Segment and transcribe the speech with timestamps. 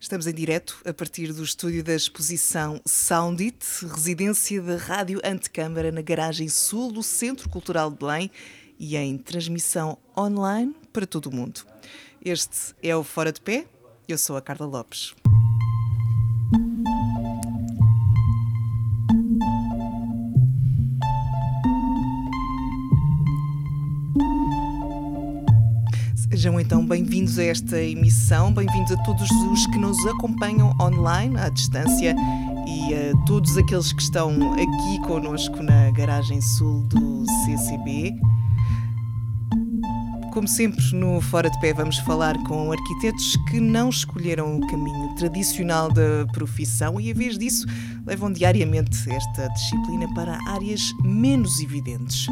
[0.00, 6.00] Estamos em direto a partir do estúdio da exposição Soundit, residência da Rádio Antecâmara na
[6.00, 8.30] Garagem Sul do Centro Cultural de Belém
[8.78, 11.66] e em transmissão online para todo o mundo.
[12.24, 13.66] Este é o Fora de Pé,
[14.08, 15.14] eu sou a Carla Lopes.
[26.40, 31.50] Sejam então bem-vindos a esta emissão, bem-vindos a todos os que nos acompanham online, à
[31.50, 32.16] distância,
[32.66, 38.14] e a todos aqueles que estão aqui conosco na garagem sul do CCB.
[40.32, 45.12] Como sempre, no Fora de Pé vamos falar com arquitetos que não escolheram o caminho
[45.16, 47.66] tradicional da profissão e, em vez disso,
[48.06, 52.28] levam diariamente esta disciplina para áreas menos evidentes.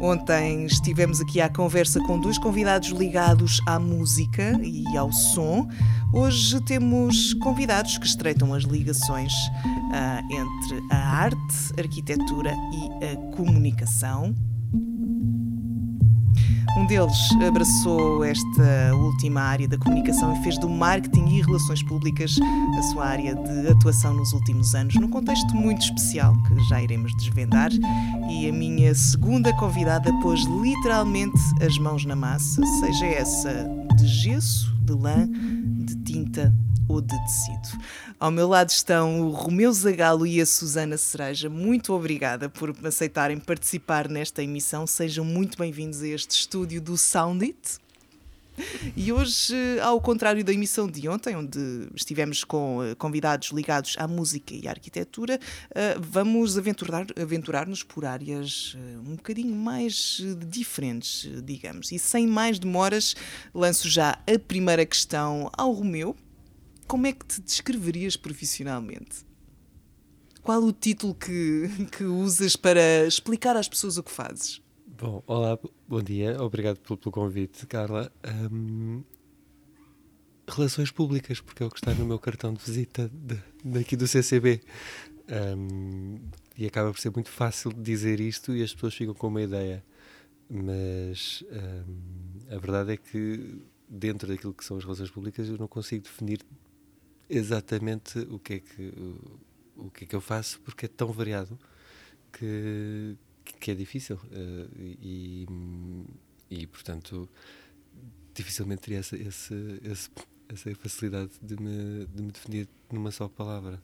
[0.00, 5.68] Ontem estivemos aqui à conversa com dois convidados ligados à música e ao som.
[6.12, 14.34] Hoje temos convidados que estreitam as ligações uh, entre a arte, arquitetura e a comunicação.
[16.76, 22.36] Um deles abraçou esta última área da comunicação e fez do marketing e relações públicas
[22.78, 27.14] a sua área de atuação nos últimos anos, num contexto muito especial que já iremos
[27.16, 27.70] desvendar.
[28.28, 34.74] E a minha segunda convidada pôs literalmente as mãos na massa, seja essa de gesso,
[34.82, 35.28] de lã,
[35.84, 36.54] de tinta
[36.88, 37.84] ou de tecido.
[38.18, 41.48] Ao meu lado estão o Romeu Zagalo e a Susana Cereja.
[41.48, 44.86] Muito obrigada por aceitarem participar nesta emissão.
[44.86, 47.78] Sejam muito bem-vindos a este estúdio do Soundit.
[48.96, 54.08] E hoje, ao contrário da emissão de ontem, onde estivemos com eh, convidados ligados à
[54.08, 55.38] música e à arquitetura,
[55.74, 61.92] eh, vamos aventurar-nos aventurar por áreas eh, um bocadinho mais diferentes, digamos.
[61.92, 63.14] E sem mais demoras,
[63.54, 66.16] lanço já a primeira questão ao Romeu,
[66.86, 69.26] como é que te descreverias profissionalmente?
[70.42, 74.62] Qual o título que, que usas para explicar às pessoas o que fazes?
[74.86, 75.58] Bom, olá,
[75.88, 78.10] bom dia, obrigado pelo, pelo convite, Carla.
[78.50, 79.02] Um,
[80.48, 84.06] relações públicas, porque é o que está no meu cartão de visita de, daqui do
[84.06, 84.60] CCB.
[85.58, 86.20] Um,
[86.56, 89.84] e acaba por ser muito fácil dizer isto e as pessoas ficam com uma ideia.
[90.48, 95.66] Mas um, a verdade é que, dentro daquilo que são as relações públicas, eu não
[95.66, 96.38] consigo definir
[97.28, 101.12] exatamente o que é que o, o que é que eu faço porque é tão
[101.12, 101.58] variado
[102.32, 103.16] que,
[103.60, 104.16] que é difícil.
[104.16, 105.46] Uh, e,
[106.50, 107.28] e portanto
[108.34, 109.54] dificilmente teria essa, essa,
[110.48, 113.82] essa facilidade de me, de me definir numa só palavra.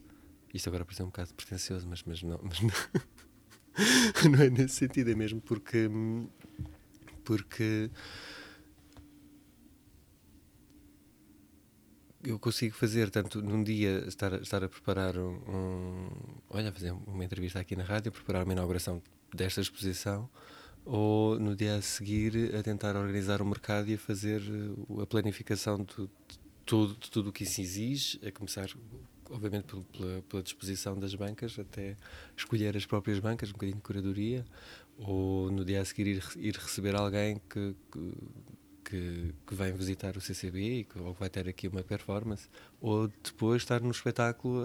[0.52, 5.10] Isto agora parece um bocado pretencioso mas, mas não mas não, não é nesse sentido
[5.10, 5.88] é mesmo porque
[7.24, 7.90] porque
[12.24, 16.08] eu consigo fazer tanto num dia estar, estar a preparar um, um,
[16.50, 19.02] olha fazer uma entrevista aqui na rádio preparar uma inauguração
[19.34, 20.28] desta exposição
[20.84, 25.06] ou no dia a seguir a tentar organizar o mercado e a fazer uh, a
[25.06, 28.68] planificação de, de tudo de tudo o que isso exige a começar
[29.30, 31.96] obviamente pela, pela, disposição das bancas até
[32.36, 34.44] escolher as próprias bancas um bocadinho de curadoria
[34.98, 38.12] ou no dia a seguir ir, ir receber alguém que, que
[38.92, 42.46] que, que vem visitar o CCB e que, ou vai ter aqui uma performance,
[42.78, 44.62] ou depois estar no espetáculo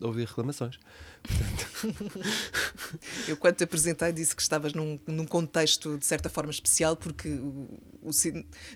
[0.00, 0.78] a, ouvir reclamações.
[1.24, 2.24] Portanto...
[3.26, 7.28] Eu, quando te apresentei, disse que estavas num, num contexto de certa forma especial, porque
[7.28, 7.68] o,
[8.02, 8.10] o,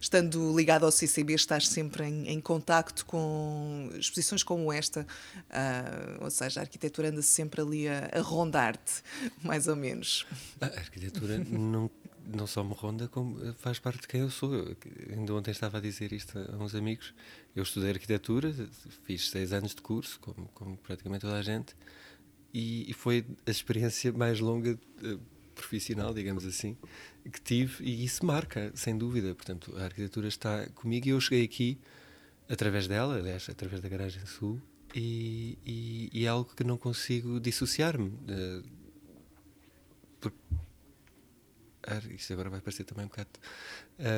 [0.01, 6.31] estando ligado ao CCB, estás sempre em, em contacto com exposições como esta, uh, ou
[6.31, 9.03] seja, a arquitetura anda sempre ali a, a rondar-te,
[9.43, 10.27] mais ou menos.
[10.61, 11.89] A arquitetura não
[12.29, 14.55] não só me ronda, como faz parte de quem eu sou.
[14.55, 14.77] Eu,
[15.11, 17.15] ainda ontem estava a dizer isto a uns amigos.
[17.57, 18.55] Eu estudei arquitetura,
[19.05, 21.75] fiz seis anos de curso, como, como praticamente toda a gente,
[22.53, 25.21] e, e, foi a experiência mais longa uh,
[25.55, 26.77] profissional, digamos assim,
[27.31, 29.35] que tive, e isso marca, sem dúvida.
[29.35, 31.79] Portanto, a arquitetura está comigo e eu cheguei aqui
[32.49, 34.61] através dela, aliás, através da Garagem Sul,
[34.95, 38.09] e, e, e é algo que não consigo dissociar-me.
[38.09, 38.79] Uh,
[42.11, 43.29] isto agora vai parecer também um bocado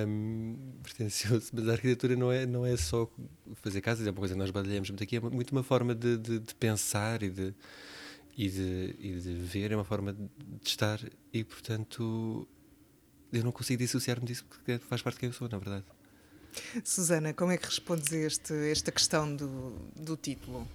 [0.08, 3.10] um, pretencioso, mas a arquitetura não é, não é só
[3.56, 6.16] fazer casas, é uma coisa que nós batalhamos muito aqui, é muito uma forma de,
[6.18, 7.54] de, de pensar e de,
[8.36, 10.28] e, de, e de ver, é uma forma de
[10.68, 11.00] estar
[11.32, 12.46] e, portanto,
[13.32, 15.84] eu não consigo dissociar-me disso porque faz parte de quem eu sou, na verdade.
[16.84, 20.66] Susana, como é que respondes a este, esta questão do, do título?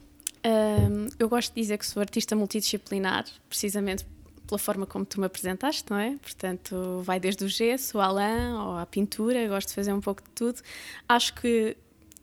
[0.45, 4.06] Um, eu gosto de dizer que sou artista multidisciplinar, precisamente
[4.45, 6.18] pela forma como tu me apresentaste, não é?
[6.21, 10.21] Portanto, vai desde o gesso, ao lã, ou à pintura, gosto de fazer um pouco
[10.24, 10.62] de tudo.
[11.07, 11.75] Acho que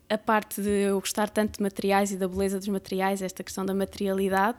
[0.09, 3.65] a parte de eu gostar tanto de materiais e da beleza dos materiais, esta questão
[3.65, 4.59] da materialidade,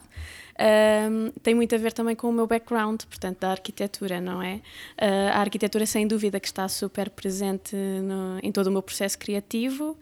[0.60, 4.56] um, tem muito a ver também com o meu background, portanto, da arquitetura, não é?
[5.02, 9.18] Uh, a arquitetura, sem dúvida, que está super presente no, em todo o meu processo
[9.18, 9.98] criativo,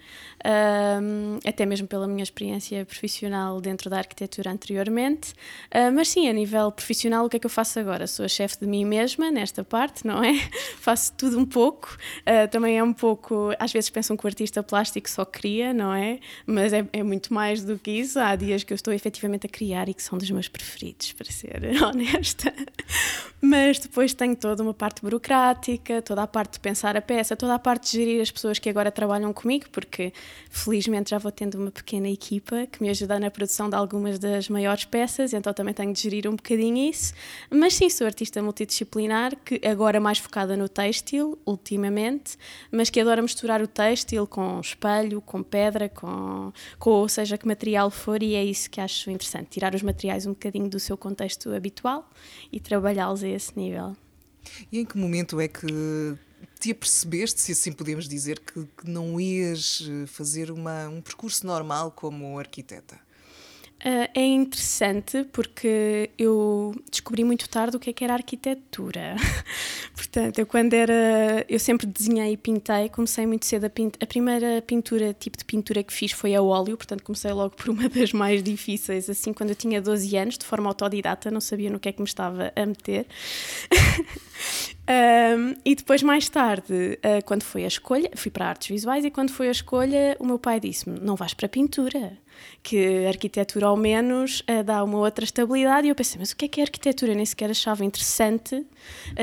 [0.46, 5.32] um, até mesmo pela minha experiência profissional dentro da arquitetura anteriormente.
[5.74, 8.06] Uh, mas sim, a nível profissional, o que é que eu faço agora?
[8.06, 10.34] Sou a chefe de mim mesma nesta parte, não é?
[10.80, 11.98] faço tudo um pouco.
[12.22, 13.52] Uh, também é um pouco.
[13.58, 16.20] Às vezes pensam que o artista plástico só cria, não é?
[16.46, 18.20] Mas é, é muito mais do que isso.
[18.20, 21.14] Há dias que eu estou efetivamente a criar e que são dos meus meus preferidos,
[21.14, 22.54] para ser honesta.
[23.40, 27.56] Mas depois tenho toda uma parte burocrática, toda a parte de pensar a peça, toda
[27.56, 30.14] a parte de gerir as pessoas que agora trabalham comigo, porque
[30.50, 34.50] felizmente já vou tendo uma pequena equipa que me ajuda na produção de algumas das
[34.50, 37.14] maiores peças, então também tenho de gerir um bocadinho isso.
[37.50, 42.38] Mas sim, sou artista multidisciplinar, que agora mais focada no têxtil, ultimamente,
[42.72, 47.90] mas que adora misturar o têxtil com espelho, com pedra, com, com seja que material
[47.90, 51.54] for, e é isso que acho interessante, tirar os materiais um bocadinho do seu contexto
[51.54, 52.10] habitual
[52.52, 53.96] e trabalhá-los a esse nível.
[54.72, 55.68] E em que momento é que
[56.60, 61.46] te apercebeste, se assim podemos dizer, que, que não ias eh, fazer uma, um percurso
[61.46, 63.00] normal como arquiteta?
[63.84, 69.16] Uh, é interessante porque eu descobri muito tarde o que, é que era arquitetura.
[69.96, 71.44] Portanto, eu quando era.
[71.50, 73.98] Eu sempre desenhei e pintei, comecei muito cedo a pintar.
[74.00, 77.70] A primeira pintura, tipo de pintura que fiz foi a óleo, portanto, comecei logo por
[77.70, 81.72] uma das mais difíceis, assim, quando eu tinha 12 anos, de forma autodidata, não sabia
[81.72, 83.08] no que é que me estava a meter.
[84.92, 89.12] Um, e depois, mais tarde, uh, quando foi a escolha, fui para artes visuais e
[89.12, 92.18] quando foi a escolha, o meu pai disse-me: Não vais para pintura
[92.64, 95.88] que a arquitetura ao menos uh, dá uma outra estabilidade.
[95.88, 97.12] E eu pensei, mas o que é que é arquitetura?
[97.12, 98.68] Eu nem sequer achava interessante uh,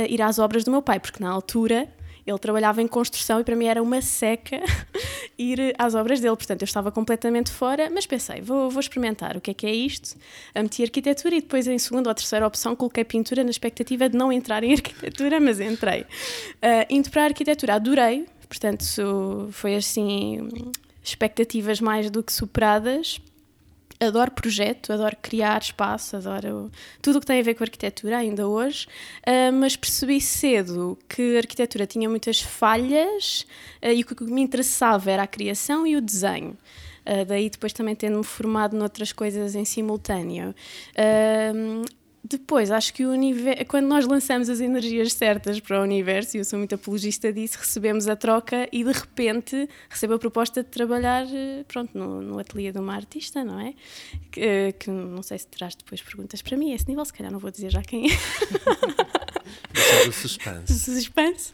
[0.08, 1.88] ir às obras do meu pai, porque na altura
[2.30, 4.60] ele trabalhava em construção e para mim era uma seca
[5.38, 6.36] ir às obras dele.
[6.36, 9.72] Portanto, eu estava completamente fora, mas pensei, vou, vou experimentar o que é que é
[9.72, 10.16] isto.
[10.54, 14.30] Meti arquitetura e depois, em segunda ou terceira opção, coloquei pintura na expectativa de não
[14.30, 16.02] entrar em arquitetura, mas entrei.
[16.02, 18.26] Uh, indo para a arquitetura, adorei.
[18.48, 20.48] Portanto, foi assim
[21.08, 23.20] expectativas mais do que superadas.
[24.00, 26.70] Adoro projeto, adoro criar espaço, adoro
[27.02, 28.86] tudo o que tem a ver com arquitetura, ainda hoje,
[29.26, 33.44] uh, mas percebi cedo que a arquitetura tinha muitas falhas
[33.82, 36.56] uh, e o que me interessava era a criação e o desenho.
[37.04, 40.54] Uh, daí depois também tendo-me formado noutras coisas em simultâneo.
[40.94, 41.84] Uh,
[42.22, 46.40] depois, acho que o universo, quando nós lançamos as energias certas para o universo, e
[46.40, 50.68] eu sou muito apologista disso, recebemos a troca e de repente recebo a proposta de
[50.68, 53.74] trabalhar eh, pronto, no, no ateliê de uma artista, não é?
[54.30, 57.12] Que, eh, que, não sei se terás depois perguntas para mim, a esse nível, se
[57.12, 58.16] calhar não vou dizer já quem é.
[59.72, 60.74] Deixar o suspense.
[60.78, 61.52] suspense.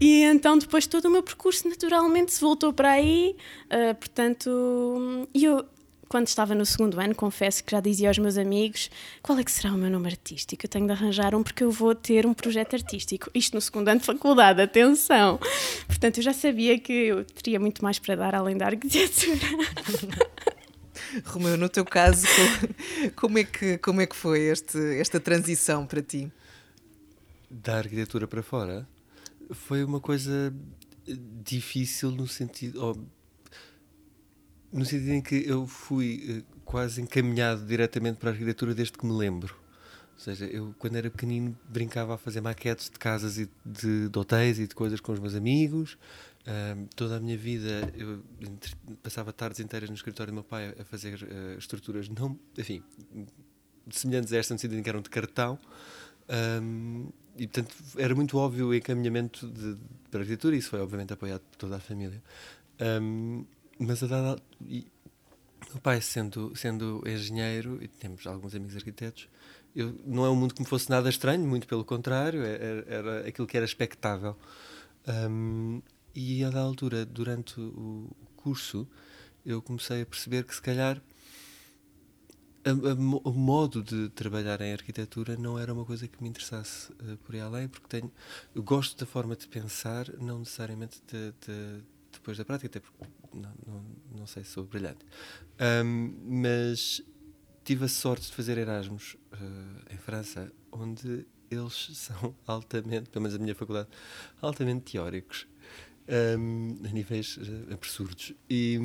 [0.00, 3.36] E então depois todo o meu percurso naturalmente se voltou para aí,
[3.66, 5.64] uh, portanto, eu
[6.08, 8.90] quando estava no segundo ano, confesso que já dizia aos meus amigos
[9.22, 10.64] qual é que será o meu nome artístico.
[10.64, 13.30] Eu tenho de arranjar um porque eu vou ter um projeto artístico.
[13.34, 15.38] Isto no segundo ano de faculdade, atenção.
[15.86, 19.36] Portanto, eu já sabia que eu teria muito mais para dar além da arquitetura.
[21.24, 22.26] Romeu, no teu caso,
[23.16, 26.30] como é que, como é que foi este, esta transição para ti?
[27.50, 28.86] Da arquitetura para fora?
[29.50, 30.52] Foi uma coisa
[31.06, 32.84] difícil no sentido.
[32.84, 33.15] Oh,
[34.72, 39.06] no sentido em que eu fui uh, quase encaminhado diretamente para a arquitetura desde que
[39.06, 39.54] me lembro.
[40.14, 44.18] Ou seja, eu quando era pequenino brincava a fazer maquetes de casas e de, de
[44.18, 45.98] hotéis e de coisas com os meus amigos.
[46.42, 50.74] Uh, toda a minha vida eu entre, passava tardes inteiras no escritório do meu pai
[50.78, 52.82] a fazer uh, estruturas não, enfim,
[53.90, 55.58] semelhantes a esta no sentido em que eram de cartão.
[56.28, 59.76] Um, e portanto era muito óbvio o encaminhamento de,
[60.10, 62.22] para a arquitetura e isso foi obviamente apoiado por toda a família.
[62.80, 63.44] Um,
[63.78, 64.42] mas a dada.
[64.66, 64.86] E,
[65.74, 69.28] o pai, sendo, sendo engenheiro, e temos alguns amigos arquitetos,
[69.74, 72.84] eu, não é um mundo que me fosse nada estranho, muito pelo contrário, era, é,
[72.88, 74.36] é, era aquilo que era expectável.
[75.06, 75.82] Um,
[76.14, 78.88] e a da altura, durante o curso,
[79.44, 81.00] eu comecei a perceber que se calhar
[82.64, 82.94] a, a,
[83.28, 87.34] o modo de trabalhar em arquitetura não era uma coisa que me interessasse uh, por
[87.34, 88.10] aí além, porque tenho,
[88.56, 91.82] gosto da forma de pensar, não necessariamente de, de,
[92.18, 93.04] depois da prática, até porque
[93.34, 93.84] não, não,
[94.18, 95.04] não sei se sou brilhante.
[95.84, 97.02] Um, mas
[97.64, 103.36] tive a sorte de fazer Erasmus uh, em França, onde eles são altamente, pelo menos
[103.36, 103.88] a minha faculdade,
[104.40, 105.46] altamente teóricos,
[106.38, 108.32] um, a níveis uh, absurdos.
[108.48, 108.78] E,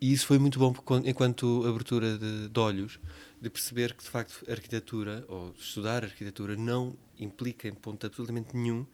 [0.00, 3.00] e, isso foi muito bom enquanto abertura de, de olhos,
[3.40, 8.54] de perceber que de facto a arquitetura, ou estudar arquitetura, não implica em ponto absolutamente
[8.54, 8.86] nenhum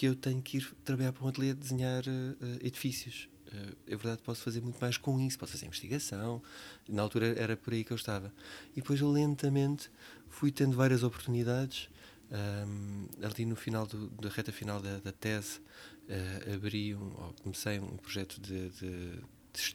[0.00, 3.28] que eu tenho que ir trabalhar para um ateliê de desenhar uh, edifícios.
[3.48, 6.42] uh, é verdade, posso fazer muito mais com isso, posso fazer investigação.
[6.88, 8.32] Na altura era por aí que eu estava.
[8.72, 9.90] E depois lentamente
[10.30, 11.90] fui tendo várias oportunidades.
[12.32, 17.10] Um, ali no final do, da reta final da, da tese, uh, abri um,
[17.42, 19.18] comecei um projeto de, de,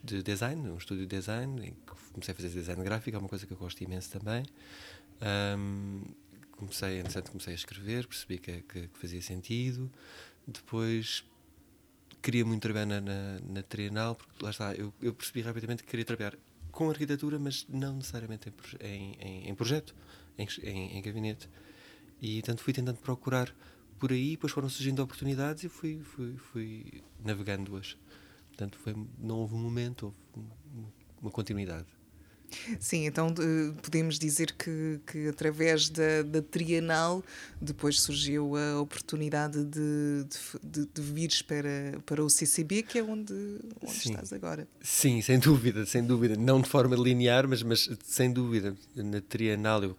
[0.03, 3.29] de, design, um estúdio de design, em que comecei a fazer design gráfico, é uma
[3.29, 4.43] coisa que eu gosto imenso também.
[5.21, 6.01] Um,
[6.55, 9.91] comecei, entretanto, comecei a escrever, percebi que, que, que fazia sentido.
[10.47, 11.23] Depois
[12.21, 15.89] queria muito trabalhar na, na, na Trienal, porque lá está, eu, eu, percebi rapidamente que
[15.89, 16.35] queria trabalhar
[16.71, 19.95] com arquitetura, mas não necessariamente em, em, em projeto,
[20.37, 20.47] em,
[20.97, 21.47] em, gabinete.
[22.21, 23.53] E tanto fui tentando procurar
[23.99, 27.95] por aí, depois foram surgindo oportunidades e fui, fui, fui navegando-as.
[28.47, 30.49] Portanto, foi, não houve um momento, houve
[31.21, 31.87] uma continuidade.
[32.79, 33.33] Sim, então
[33.81, 37.23] podemos dizer que, que através da, da Trienal
[37.61, 40.25] depois surgiu a oportunidade de,
[40.63, 43.33] de, de vires para, para o CCB, que é onde,
[43.81, 44.67] onde estás agora.
[44.81, 46.35] Sim, sem dúvida, sem dúvida.
[46.35, 48.75] Não de forma linear, mas, mas sem dúvida.
[48.95, 49.95] Na Trienal eu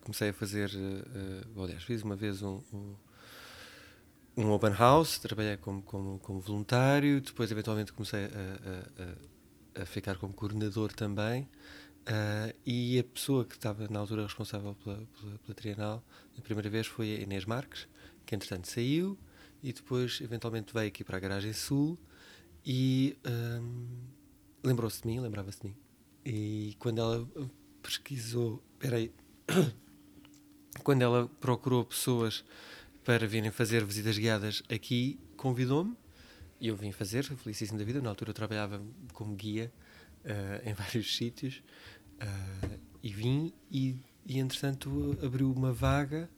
[0.00, 2.94] comecei a fazer, uh, aliás, fiz uma vez um, um
[4.36, 9.86] um open house, trabalhei como, como, como voluntário, depois eventualmente comecei a, a, a, a
[9.86, 11.48] ficar como coordenador também.
[12.04, 16.04] Uh, e a pessoa que estava na altura responsável pela, pela, pela Trienal,
[16.36, 17.88] a primeira vez foi a Inês Marques,
[18.26, 19.18] que entretanto saiu
[19.62, 21.98] e depois eventualmente veio aqui para a Garagem Sul
[22.64, 23.86] e um,
[24.62, 25.76] lembrou-se de mim, lembrava-se de mim.
[26.24, 27.28] E quando ela
[27.82, 29.10] pesquisou, peraí,
[30.84, 32.44] quando ela procurou pessoas
[33.02, 35.96] para virem fazer visitas guiadas aqui, convidou-me
[36.60, 38.00] e eu vim fazer, felicíssimo da vida.
[38.00, 38.82] Na altura eu trabalhava
[39.12, 39.72] como guia
[40.24, 41.62] uh, em vários sítios
[42.22, 46.28] Uh, e vim e, e, entretanto, abriu uma vaga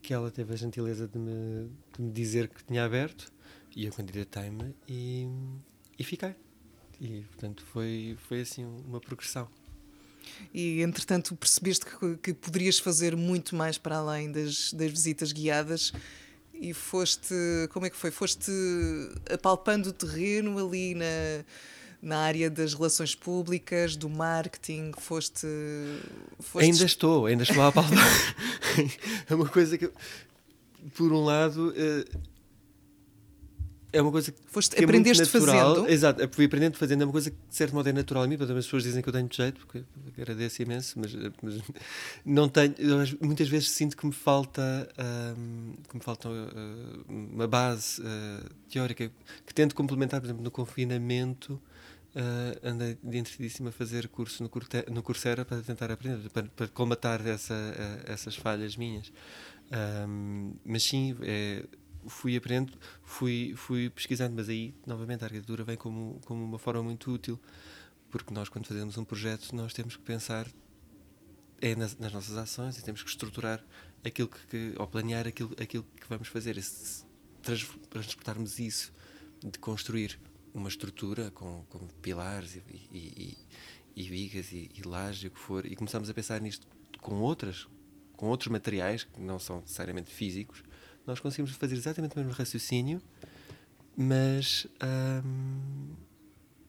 [0.00, 3.32] que ela teve a gentileza de me, de me dizer que tinha aberto
[3.74, 5.28] e eu candidatei-me e,
[5.98, 6.34] e fiquei.
[7.00, 9.48] E, portanto, foi, foi assim uma progressão.
[10.52, 15.92] E, entretanto, percebeste que, que poderias fazer muito mais para além das, das visitas guiadas
[16.54, 17.34] e foste,
[17.72, 18.10] como é que foi?
[18.10, 18.52] Foste
[19.32, 21.44] apalpando o terreno ali na
[22.02, 25.46] na área das relações públicas, do marketing, foste.
[26.40, 26.64] foste...
[26.64, 27.92] Ainda estou, ainda estou a palpar.
[29.30, 29.88] é uma coisa que,
[30.96, 32.04] por um lado, eh,
[33.92, 34.38] é uma coisa que.
[34.46, 35.88] Foste, que é aprendeste fazendo.
[35.88, 37.02] Exato, fui aprendendo fazendo.
[37.02, 38.36] É uma coisa que, de certo modo, é natural a mim.
[38.40, 39.84] As pessoas dizem que eu tenho jeito, porque
[40.18, 41.60] agradeço imenso, mas, mas
[42.24, 42.74] não tenho.
[43.20, 44.88] Muitas vezes sinto que me falta,
[45.38, 49.08] um, que me falta uh, uma base uh, teórica
[49.46, 51.60] que tento complementar, por exemplo, no confinamento
[52.14, 54.50] uh, andei entretidíssimo a fazer curso no,
[54.94, 59.12] no Coursera para tentar aprender, para, para colmatar essa, uh, essas falhas minhas.
[60.08, 61.64] Um, mas sim, é,
[62.06, 66.82] fui aprendendo, fui, fui pesquisando, mas aí, novamente, a arquitetura vem como, como uma forma
[66.82, 67.40] muito útil,
[68.10, 70.46] porque nós, quando fazemos um projeto, nós temos que pensar
[71.60, 73.64] é nas, nas nossas ações e temos que estruturar
[74.04, 76.60] aquilo que, que ou planear aquilo, aquilo que vamos fazer.
[76.60, 77.04] Se
[77.88, 78.92] transportarmos isso
[79.40, 80.18] de construir
[80.54, 83.38] uma estrutura com, com pilares e, e, e,
[83.96, 86.66] e vigas e, e lajes, o que for, e começamos a pensar nisto
[87.00, 87.66] com outras,
[88.16, 90.62] com outros materiais que não são necessariamente físicos,
[91.06, 93.02] nós conseguimos fazer exatamente o mesmo raciocínio,
[93.96, 94.66] mas
[95.24, 95.94] hum,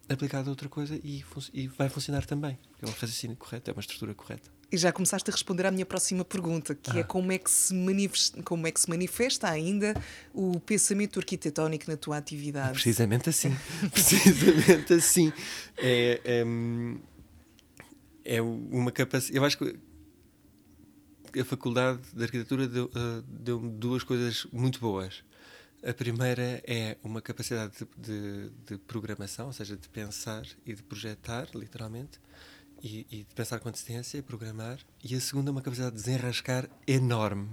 [0.10, 1.24] aplicado a outra coisa e,
[1.54, 2.58] e vai funcionar também.
[2.82, 4.50] É um raciocínio correto, é uma estrutura correta.
[4.74, 7.00] E já começaste a responder à minha próxima pergunta, que é ah.
[7.02, 9.94] é como é que, se manifesta, como é que se manifesta ainda
[10.34, 12.74] o pensamento arquitetónico na tua atividade?
[12.74, 13.56] Precisamente assim.
[13.94, 15.32] Precisamente assim.
[15.78, 16.44] É, é,
[18.26, 19.38] é uma capacidade.
[19.38, 25.24] Eu acho que a Faculdade de Arquitetura deu, uh, deu duas coisas muito boas.
[25.88, 30.82] A primeira é uma capacidade de, de, de programação, ou seja, de pensar e de
[30.82, 32.20] projetar, literalmente
[32.84, 34.78] e, e de pensar com antecedência e programar.
[35.02, 37.50] E a segunda, uma capacidade de desenrascar enorme.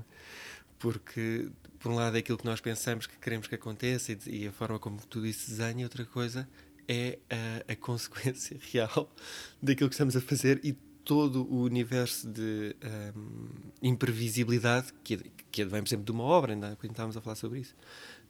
[0.78, 4.48] Porque, por um lado, é aquilo que nós pensamos que queremos que aconteça e, e
[4.48, 6.48] a forma como tudo isso se desenha, e outra coisa
[6.88, 9.14] é a, a consequência real
[9.62, 10.72] daquilo que estamos a fazer e
[11.04, 12.76] todo o universo de
[13.16, 13.48] um,
[13.82, 15.16] imprevisibilidade que,
[15.50, 17.74] que por exemplo, de uma obra, ainda quando estávamos a falar sobre isso.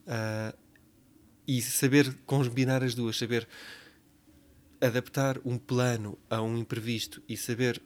[0.06, 0.56] Uh,
[1.46, 3.48] e saber combinar as duas, saber
[4.80, 7.80] adaptar um plano a um imprevisto e saber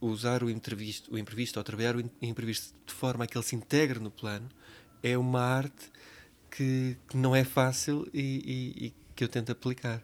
[0.00, 3.56] usar o imprevisto, o imprevisto ou trabalhar o imprevisto de forma a que ele se
[3.56, 4.48] integre no plano
[5.02, 5.90] é uma arte
[6.50, 10.02] que, que não é fácil e, e, e, que eu tento aplicar.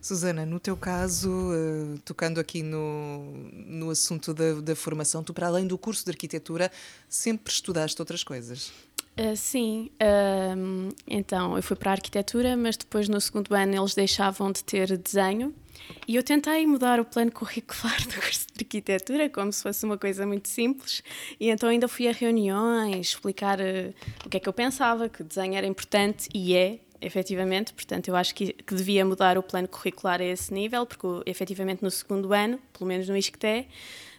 [0.00, 3.32] Susana, no teu caso, uh, tocando aqui no,
[3.66, 6.70] no assunto da, da formação, tu, para além do curso de arquitetura,
[7.08, 8.72] sempre estudaste outras coisas?
[9.18, 13.94] Uh, sim, uh, então eu fui para a arquitetura, mas depois no segundo ano eles
[13.94, 15.54] deixavam de ter desenho.
[16.06, 19.96] E eu tentei mudar o plano curricular do curso de arquitetura como se fosse uma
[19.96, 21.02] coisa muito simples.
[21.40, 25.22] E então ainda fui a reuniões explicar uh, o que é que eu pensava, que
[25.22, 29.42] o desenho era importante e é, efetivamente, portanto eu acho que, que devia mudar o
[29.42, 33.68] plano curricular a esse nível porque efetivamente no segundo ano, pelo menos no ISCTE,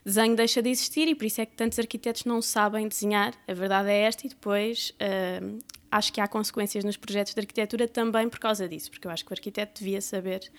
[0.08, 3.34] desenho deixa de existir e por isso é que tantos arquitetos não sabem desenhar.
[3.46, 5.60] A verdade é esta, e depois uh,
[5.92, 9.26] acho que há consequências nos projetos de arquitetura também por causa disso, porque eu acho
[9.26, 10.50] que o arquiteto devia saber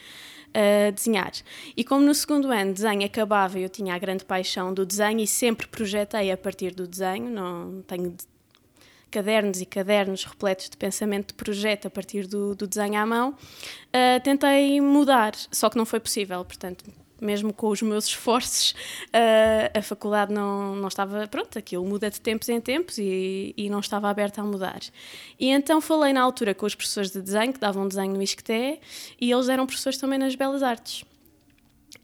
[0.48, 1.32] uh, desenhar.
[1.74, 5.26] E como no segundo ano desenho acabava, eu tinha a grande paixão do desenho e
[5.26, 8.14] sempre projetei a partir do desenho, não tenho
[9.10, 13.30] cadernos e cadernos repletos de pensamento de projeto a partir do, do desenho à mão,
[13.30, 16.84] uh, tentei mudar, só que não foi possível, portanto
[17.20, 18.72] mesmo com os meus esforços,
[19.08, 23.68] uh, a faculdade não, não estava, pronto, aquilo muda de tempos em tempos e, e
[23.68, 24.80] não estava aberta a mudar.
[25.38, 28.80] E então falei na altura com os professores de desenho, que davam desenho no ISCTE,
[29.20, 31.04] e eles eram professores também nas Belas Artes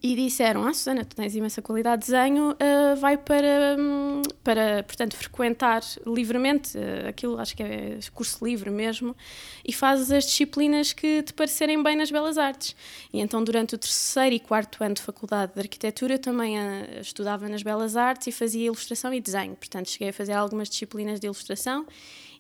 [0.05, 4.83] e disseram: Ah, Susana, tu tens imensa qualidade de desenho, uh, vai para, um, para,
[4.83, 9.17] portanto, frequentar livremente, uh, aquilo acho que é curso livre mesmo,
[9.65, 12.77] e fazes as disciplinas que te parecerem bem nas belas artes.
[13.15, 17.49] E então, durante o terceiro e quarto ano de faculdade de arquitetura, também uh, estudava
[17.49, 19.57] nas belas artes e fazia ilustração e desenho.
[19.57, 21.87] Portanto, cheguei a fazer algumas disciplinas de ilustração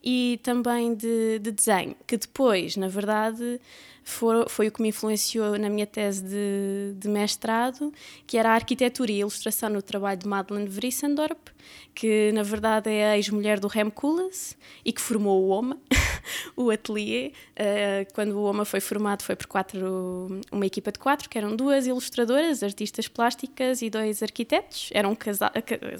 [0.04, 3.58] e também de, de desenho, que depois, na verdade
[4.04, 7.92] foi, foi o que me influenciou na minha tese de, de, mestrado,
[8.26, 11.48] que era a arquitetura e a ilustração no trabalho de Madeleine Vrissendorp,
[11.94, 15.78] que na verdade é a ex-mulher do Rem Koolhaas e que formou o OMA,
[16.54, 17.32] o ateliê.
[17.52, 21.56] Uh, quando o OMA foi formado foi por quatro, uma equipa de quatro, que eram
[21.56, 24.90] duas ilustradoras, artistas plásticas e dois arquitetos.
[24.92, 25.50] Eram, casa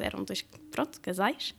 [0.00, 1.54] eram dois pronto, casais.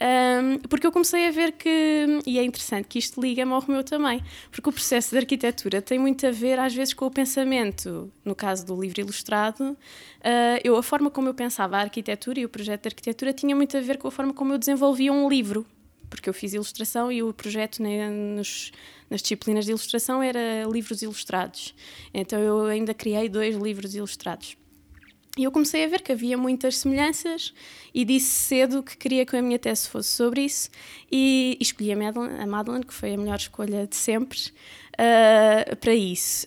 [0.00, 3.82] Um, porque eu comecei a ver que, e é interessante que isto liga-me ao meu
[3.82, 8.10] também, porque o processo de arquitetura tem muito a ver às vezes com o pensamento,
[8.24, 9.76] no caso do livro ilustrado, uh,
[10.64, 13.76] eu a forma como eu pensava a arquitetura e o projeto de arquitetura tinha muito
[13.76, 15.66] a ver com a forma como eu desenvolvia um livro,
[16.08, 18.72] porque eu fiz ilustração e o projeto né, nos,
[19.10, 21.74] nas disciplinas de ilustração era livros ilustrados.
[22.12, 24.56] Então eu ainda criei dois livros ilustrados.
[25.38, 27.54] E eu comecei a ver que havia muitas semelhanças
[27.94, 30.68] e disse cedo que queria que a minha tese fosse sobre isso
[31.10, 34.38] e, escolhi a Madeleine, a Madeleine, que foi a melhor escolha de sempre,
[34.98, 36.46] uh, para isso.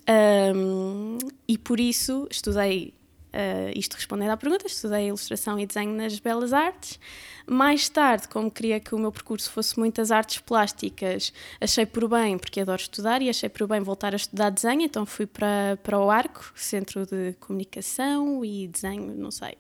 [0.56, 2.94] Um, e por isso estudei,
[3.36, 7.00] uh, isto respondendo à pergunta, estudei ilustração e desenho nas Belas Artes.
[7.48, 12.40] Mais tarde, como queria que o meu percurso fosse muitas artes plásticas, achei por bem,
[12.40, 16.00] porque adoro estudar, e achei por bem voltar a estudar desenho, então fui para, para
[16.00, 19.60] o Arco, Centro de Comunicação e Desenho, não sei,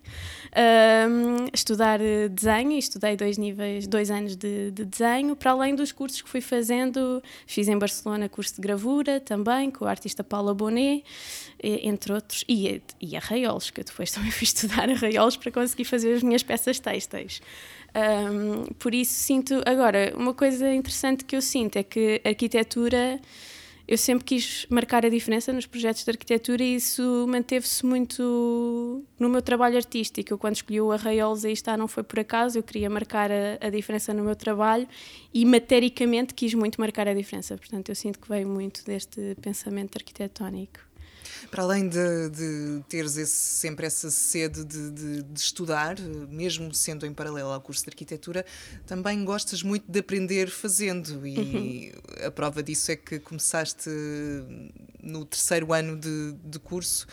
[1.08, 2.00] um, estudar
[2.32, 6.30] desenho, e estudei dois níveis, dois anos de, de, desenho, para além dos cursos que
[6.30, 11.04] fui fazendo, fiz em Barcelona curso de gravura também, com a artista Paula Bonet,
[11.62, 16.14] entre outros, e, e arraiolos, que eu depois também fui estudar arraiolos para conseguir fazer
[16.14, 17.42] as minhas peças têxteis.
[17.96, 19.62] Um, por isso sinto.
[19.66, 23.20] Agora, uma coisa interessante que eu sinto é que a arquitetura.
[23.88, 29.30] Eu sempre quis marcar a diferença nos projetos de arquitetura e isso manteve-se muito no
[29.30, 30.34] meu trabalho artístico.
[30.34, 33.60] Eu, quando escolhi o Arraiolos, aí está, não foi por acaso, eu queria marcar a,
[33.62, 34.88] a diferença no meu trabalho
[35.32, 37.56] e, matericamente, quis muito marcar a diferença.
[37.56, 40.85] Portanto, eu sinto que veio muito deste pensamento arquitetónico.
[41.50, 47.06] Para além de, de teres esse, sempre essa sede de, de, de, estudar, mesmo sendo
[47.06, 48.46] em paralelo ao curso de arquitetura,
[48.86, 51.26] também gostas muito de aprender fazendo.
[51.26, 52.28] E uhum.
[52.28, 53.90] a prova disso é que começaste
[55.02, 57.08] no terceiro ano de, curso,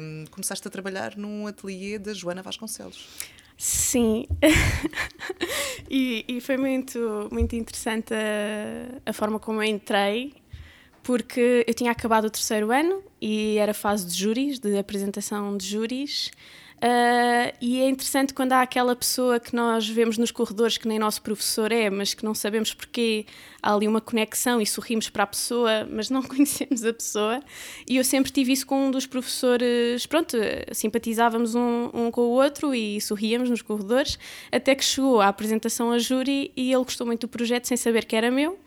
[0.00, 3.06] um, começaste a trabalhar num ateliê da Joana Vasconcelos.
[3.56, 4.26] Sim,
[5.88, 10.34] e, e, foi muito, muito interessante a, a forma como eu entrei
[11.04, 15.66] porque eu tinha acabado o terceiro ano e era fase de júris, de apresentação de
[15.66, 16.32] júris.
[16.76, 20.98] Uh, e é interessante quando há aquela pessoa que nós vemos nos corredores que nem
[20.98, 23.24] nosso professor é, mas que não sabemos porquê,
[23.62, 27.40] há ali uma conexão e sorrimos para a pessoa, mas não conhecemos a pessoa.
[27.88, 30.36] E eu sempre tive isso com um dos professores, pronto,
[30.72, 34.18] simpatizávamos um, um com o outro e sorríamos nos corredores,
[34.50, 38.04] até que chegou a apresentação a júri e ele gostou muito do projeto sem saber
[38.04, 38.58] que era meu.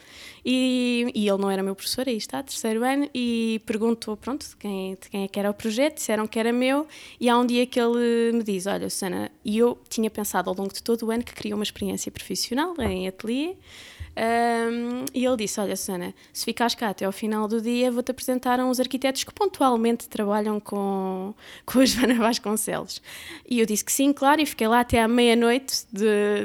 [0.45, 4.55] E, e, ele não era meu professor, aí está, terceiro ano, e perguntou, pronto, de
[4.55, 6.87] quem, de quem é que era o projeto, disseram que era meu,
[7.19, 10.55] e há um dia que ele me diz, olha, Susana, e eu tinha pensado ao
[10.55, 13.55] longo de todo o ano que queria uma experiência profissional em ateliê,
[14.17, 18.09] Um, e ele disse: Olha, Susana, se ficares cá até ao final do dia, vou-te
[18.09, 22.99] apresentar uns arquitetos que pontualmente trabalham com, com a Joana Vasconcelos.
[23.47, 25.85] E eu disse que sim, claro, e fiquei lá até à meia-noite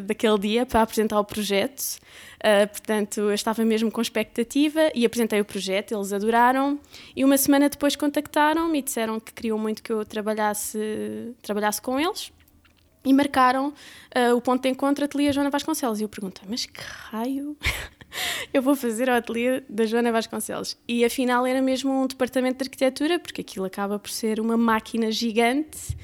[0.05, 1.97] daquele dia para apresentar o projeto.
[2.41, 6.79] Uh, portanto, eu estava mesmo com expectativa e apresentei o projeto, eles adoraram.
[7.17, 11.99] E uma semana depois contactaram-me e disseram que queriam muito que eu trabalhasse, trabalhasse com
[11.99, 12.31] eles
[13.05, 16.01] e marcaram uh, o ponto de encontro Ateliê Joana Vasconcelos.
[16.01, 17.57] E eu perguntei, mas que raio
[18.53, 20.77] eu vou fazer ao ateliê da Joana Vasconcelos?
[20.87, 25.11] E afinal era mesmo um departamento de arquitetura, porque aquilo acaba por ser uma máquina
[25.11, 25.97] gigante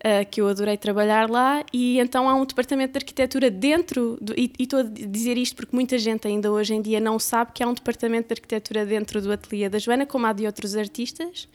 [0.00, 4.32] uh, que eu adorei trabalhar lá, e então há um departamento de arquitetura dentro, do,
[4.38, 7.52] e, e estou a dizer isto porque muita gente ainda hoje em dia não sabe
[7.52, 10.76] que há um departamento de arquitetura dentro do ateliê da Joana, como há de outros
[10.76, 11.48] artistas,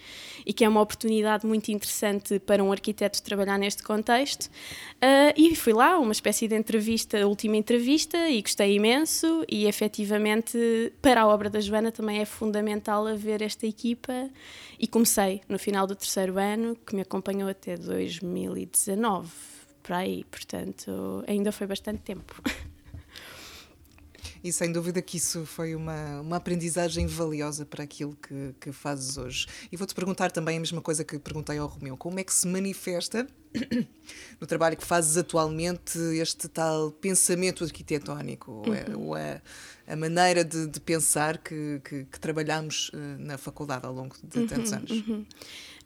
[0.46, 4.46] e que é uma oportunidade muito interessante para um arquiteto trabalhar neste contexto.
[4.46, 10.92] Uh, e fui lá, uma espécie de entrevista, última entrevista, e gostei imenso, e efetivamente
[11.02, 14.30] para a obra da Joana também é fundamental haver esta equipa,
[14.86, 19.32] e comecei no final do terceiro ano, que me acompanhou até 2000 2019,
[19.82, 22.40] para aí, portanto, ainda foi bastante tempo.
[24.46, 29.18] E sem dúvida que isso foi uma, uma aprendizagem valiosa para aquilo que, que fazes
[29.18, 29.48] hoje.
[29.72, 32.48] E vou-te perguntar também a mesma coisa que perguntei ao Romeu: como é que se
[32.48, 33.26] manifesta
[34.40, 39.08] no trabalho que fazes atualmente este tal pensamento arquitetónico, uhum.
[39.08, 39.42] ou, a,
[39.88, 44.42] a, maneira de, de pensar que, que, que trabalhamos uh, na faculdade ao longo de
[44.42, 44.92] uhum, tantos anos?
[44.92, 45.26] Uhum.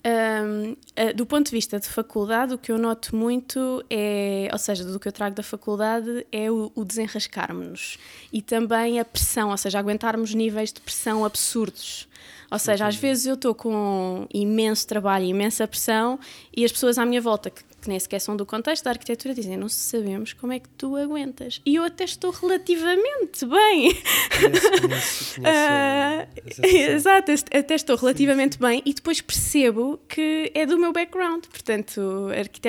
[0.05, 0.77] Um,
[1.13, 4.97] do ponto de vista de faculdade, o que eu noto muito é, ou seja, do
[4.97, 7.97] que eu trago da faculdade, é o, o desenrascarmos-nos
[8.31, 12.07] e também a pressão, ou seja, aguentarmos níveis de pressão absurdos.
[12.49, 16.19] Ou seja, às vezes eu estou com imenso trabalho, imensa pressão
[16.55, 19.34] e as pessoas à minha volta que que nem sequer são do contexto da arquitetura,
[19.34, 21.60] dizem: Não sabemos como é que tu aguentas.
[21.65, 23.97] E eu até estou relativamente bem.
[24.39, 28.67] Conheço, uh, exato, até estou relativamente sim, sim.
[28.67, 31.45] bem e depois percebo que é do meu background.
[31.45, 32.28] Portanto,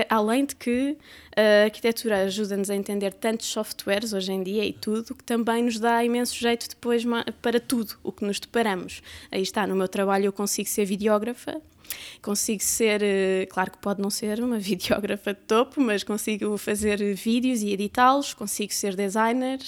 [0.09, 0.97] além de que
[1.37, 5.79] a arquitetura ajuda-nos a entender tantos softwares hoje em dia e tudo, que também nos
[5.79, 7.05] dá imenso jeito depois
[7.43, 9.03] para tudo o que nos deparamos.
[9.31, 11.61] Aí está, no meu trabalho eu consigo ser videógrafa
[12.23, 17.15] Consigo ser, eh, claro que pode não ser uma videógrafa de topo, mas consigo fazer
[17.15, 19.59] vídeos e editá-los, consigo ser designer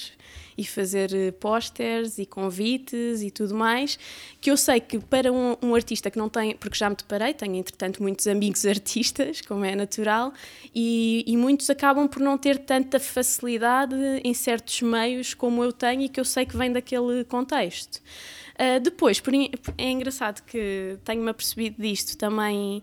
[0.56, 3.98] e fazer eh, pósteres e convites e tudo mais,
[4.40, 7.32] que eu sei que para um, um, artista que não tem, porque já me deparei,
[7.32, 10.32] tenho entretanto muitos amigos artistas, como é natural,
[10.74, 16.02] e, e muitos acabam por não ter tanta facilidade em certos meios como eu tenho
[16.02, 18.00] e que eu sei que vem daquele contexto.
[18.54, 22.82] Uh, depois, por, é engraçado que tenho-me apercebido disto também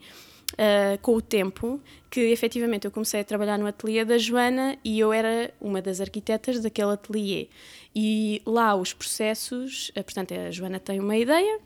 [0.53, 4.99] uh, com o tempo, que efetivamente eu comecei a trabalhar no ateliê da Joana e
[4.99, 7.47] eu era uma das arquitetas daquele ateliê.
[7.95, 11.59] E lá os processos, uh, portanto, a Joana tem uma ideia,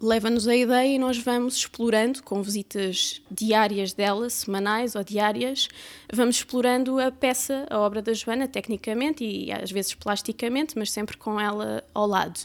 [0.00, 5.68] leva-nos a ideia e nós vamos explorando, com visitas diárias dela, semanais ou diárias,
[6.10, 11.16] vamos explorando a peça, a obra da Joana, tecnicamente e às vezes plasticamente, mas sempre
[11.16, 12.40] com ela ao lado.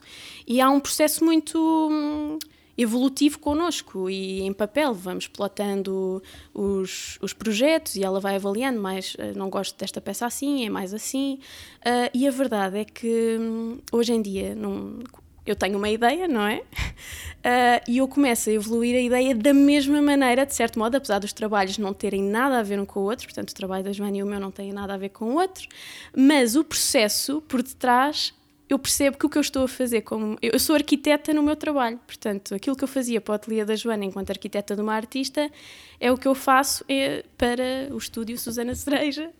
[0.45, 1.57] E há um processo muito
[1.89, 2.37] hum,
[2.77, 6.21] evolutivo connosco e em papel vamos plotando
[6.53, 10.69] os, os projetos e ela vai avaliando mais eh, não gosto desta peça assim, é
[10.69, 11.39] mais assim
[11.79, 14.99] uh, e a verdade é que hum, hoje em dia num,
[15.45, 16.57] eu tenho uma ideia, não é?
[16.57, 21.19] Uh, e eu começo a evoluir a ideia da mesma maneira, de certo modo, apesar
[21.19, 23.91] dos trabalhos não terem nada a ver um com o outro, portanto, o trabalho da
[23.91, 25.67] Joana e o meu não têm nada a ver com o outro,
[26.15, 28.33] mas o processo por detrás
[28.67, 30.37] eu percebo que o que eu estou a fazer como.
[30.41, 33.75] Eu sou arquiteta no meu trabalho, portanto, aquilo que eu fazia para o ateliê da
[33.75, 35.51] Joana enquanto arquiteta de uma artista
[35.99, 39.31] é o que eu faço é para o estúdio Susana Cereja,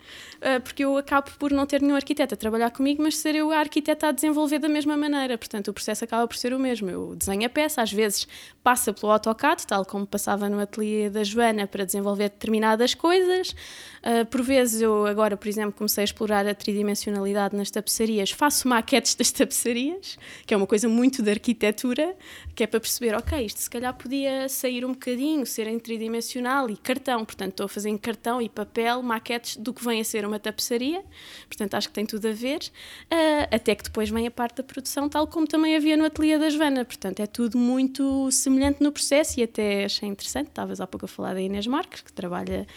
[0.42, 3.52] ah, porque eu acabo por não ter nenhum arquiteto a trabalhar comigo, mas ser eu
[3.52, 5.38] a arquiteta a desenvolver da mesma maneira.
[5.38, 6.90] Portanto, o processo acaba por ser o mesmo.
[6.90, 8.28] Eu desenho a peça, às vezes
[8.64, 13.56] passa pelo AutoCAD, tal como passava no ateliê da Joana para desenvolver determinadas coisas.
[14.04, 18.68] Ah, por vezes, eu agora, por exemplo, comecei a explorar a tridimensionalidade nas tapeçarias, faço
[18.68, 22.16] maquetes das tapeçarias, que é uma coisa muito de arquitetura,
[22.54, 26.70] que é para perceber, ok, isto se calhar podia sair um bocadinho, ser em tridimensional
[26.70, 27.26] e cartão.
[27.26, 30.40] Portanto, estou a fazer em cartão e papel maquetes do que vem a ser uma
[30.40, 31.04] tapeçaria.
[31.48, 32.60] Portanto, acho que tem tudo a ver.
[33.06, 36.38] Uh, até que depois vem a parte da produção, tal como também havia no ateliê
[36.38, 36.86] da Joana.
[36.86, 40.48] Portanto, é tudo muito semelhante no processo e até achei interessante.
[40.48, 42.68] Estavas há pouco a falar da Inês Marques, que trabalha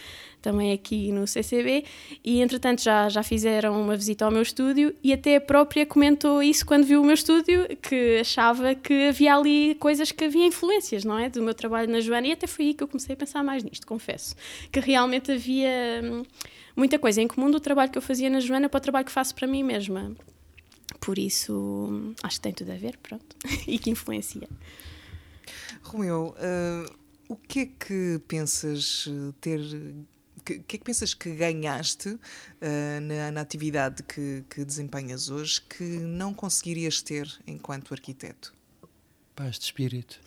[0.41, 1.83] também aqui no CCB,
[2.23, 6.41] e entretanto já, já fizeram uma visita ao meu estúdio e até a própria comentou
[6.41, 11.03] isso quando viu o meu estúdio, que achava que havia ali coisas que havia influências,
[11.03, 11.29] não é?
[11.29, 13.63] Do meu trabalho na Joana, e até foi aí que eu comecei a pensar mais
[13.63, 14.35] nisto, confesso.
[14.71, 16.23] Que realmente havia hum,
[16.75, 19.11] muita coisa em comum do trabalho que eu fazia na Joana para o trabalho que
[19.11, 20.15] faço para mim mesma
[20.99, 23.35] Por isso, acho que tem tudo a ver, pronto,
[23.67, 24.47] e que influencia.
[25.83, 29.07] Romeu, uh, o que é que pensas
[29.39, 30.05] ter o
[30.49, 32.19] que, que, é que pensas que ganhaste uh,
[33.01, 38.53] na, na, atividade que, que, desempenhas hoje que não conseguirias ter enquanto arquiteto?
[39.35, 40.19] Paz de espírito.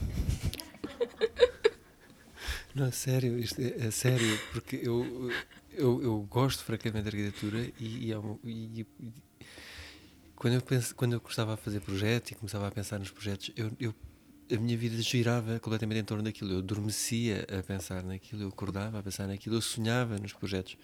[2.74, 5.30] não, sério, isto é, é, sério, porque eu,
[5.72, 8.12] eu, eu gosto francamente de arquitetura e, e,
[8.44, 9.12] e, e
[10.36, 13.50] quando eu penso, quando eu gostava de fazer projetos e começava a pensar nos projetos,
[13.56, 13.94] eu, eu
[14.50, 16.52] a minha vida girava completamente em torno daquilo.
[16.52, 20.76] Eu adormecia a pensar naquilo, eu acordava a pensar naquilo, eu sonhava nos projetos.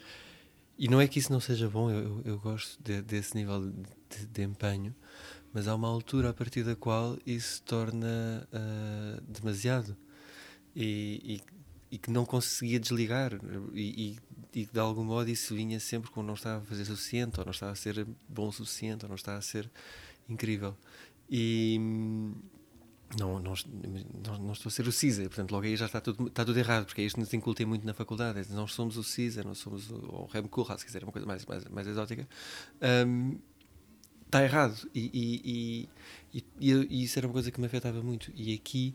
[0.77, 4.25] E não é que isso não seja bom, eu, eu gosto de, desse nível de,
[4.27, 4.95] de, empenho,
[5.51, 9.97] mas há uma altura a partir da qual isso se torna uh, demasiado
[10.73, 11.41] e,
[11.91, 13.33] e, e, que não conseguia desligar.
[13.73, 14.17] E,
[14.53, 17.51] e, de algum modo isso vinha sempre como não estava a fazer suficiente, ou não
[17.51, 19.69] estava a ser bom o suficiente, ou não estava a ser
[20.29, 20.77] incrível.
[21.29, 21.77] E
[23.17, 23.53] não, não,
[24.39, 26.85] não, estou a ser o CISA, portanto, logo aí já está tudo, está tudo errado,
[26.85, 28.47] porque é isto nos incultem muito na faculdade.
[28.51, 31.45] Não somos o CISA, não somos o, o Rem Koolhaas, se quiser, uma coisa mais,
[31.45, 32.27] mais, mais exótica.
[33.07, 33.39] Um,
[34.25, 34.87] está errado.
[34.93, 35.89] E,
[36.31, 38.31] e, e, e, isso era uma coisa que me afetava muito.
[38.35, 38.93] E aqui,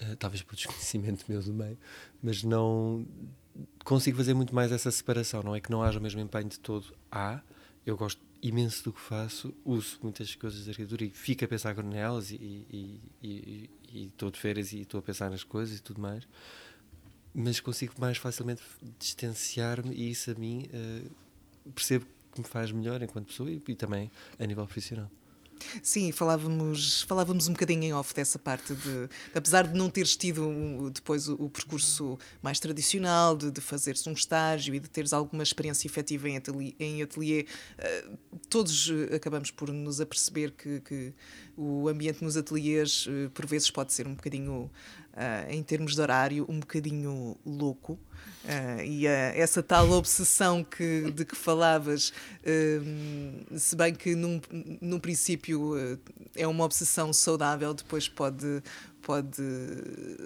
[0.00, 1.78] uh, talvez por desconhecimento meu do meio,
[2.22, 3.06] mas não
[3.84, 5.42] consigo fazer muito mais essa separação.
[5.42, 6.94] Não é que não haja o mesmo empenho de todo.
[7.12, 7.42] Há,
[7.84, 11.74] eu gosto imenso do que faço, uso muitas coisas da arquitetura e fico a pensar
[11.82, 15.98] nelas e, e, e estou de férias e estou a pensar nas coisas e tudo
[15.98, 16.28] mais,
[17.34, 18.62] mas consigo mais facilmente
[18.98, 23.74] distanciar-me e isso a mim uh, percebo que me faz melhor enquanto pessoa e, e
[23.74, 25.10] também a nível profissional.
[25.82, 30.90] Sim, falávamos, falávamos um bocadinho em off dessa parte de, apesar de não teres tido
[30.92, 35.42] depois o, o percurso mais tradicional, de, de fazeres um estágio e de teres alguma
[35.42, 37.46] experiência efetiva em ateliê, em ateliê
[37.78, 41.12] uh, todos acabamos por nos aperceber que, que
[41.56, 44.70] o ambiente nos ateliês uh, por vezes pode ser um bocadinho
[45.14, 47.98] uh, em termos de horário, um bocadinho louco.
[48.44, 52.12] Uh, e uh, essa tal obsessão que, de que falavas,
[53.56, 54.40] se bem que num,
[54.80, 55.74] num princípio
[56.36, 58.62] é uma obsessão saudável, depois pode,
[59.00, 59.42] pode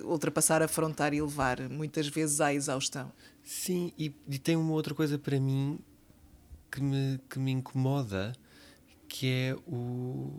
[0.05, 3.13] ultrapassar, afrontar e levar muitas vezes à exaustão.
[3.45, 5.79] Sim, e, e tem uma outra coisa para mim
[6.71, 8.33] que me, que me incomoda,
[9.09, 10.33] que é o,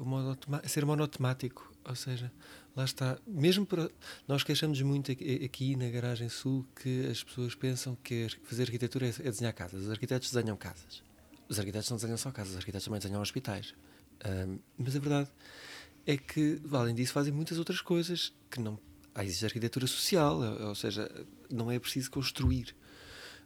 [0.00, 1.72] o ser monotemático.
[1.86, 2.32] Ou seja,
[2.76, 3.18] lá está.
[3.26, 3.90] Mesmo para.
[4.26, 9.10] Nós queixamos muito aqui na Garagem Sul que as pessoas pensam que fazer arquitetura é,
[9.20, 9.84] é desenhar casas.
[9.84, 11.02] Os arquitetos desenham casas.
[11.48, 13.74] Os arquitetos não desenham só casas, os arquitetos também desenham hospitais.
[14.24, 15.30] Um, mas a verdade
[16.06, 18.78] é que, além disso, fazem muitas outras coisas que não.
[19.14, 21.08] Há existe arquitetura social, ou seja,
[21.50, 22.74] não é preciso construir.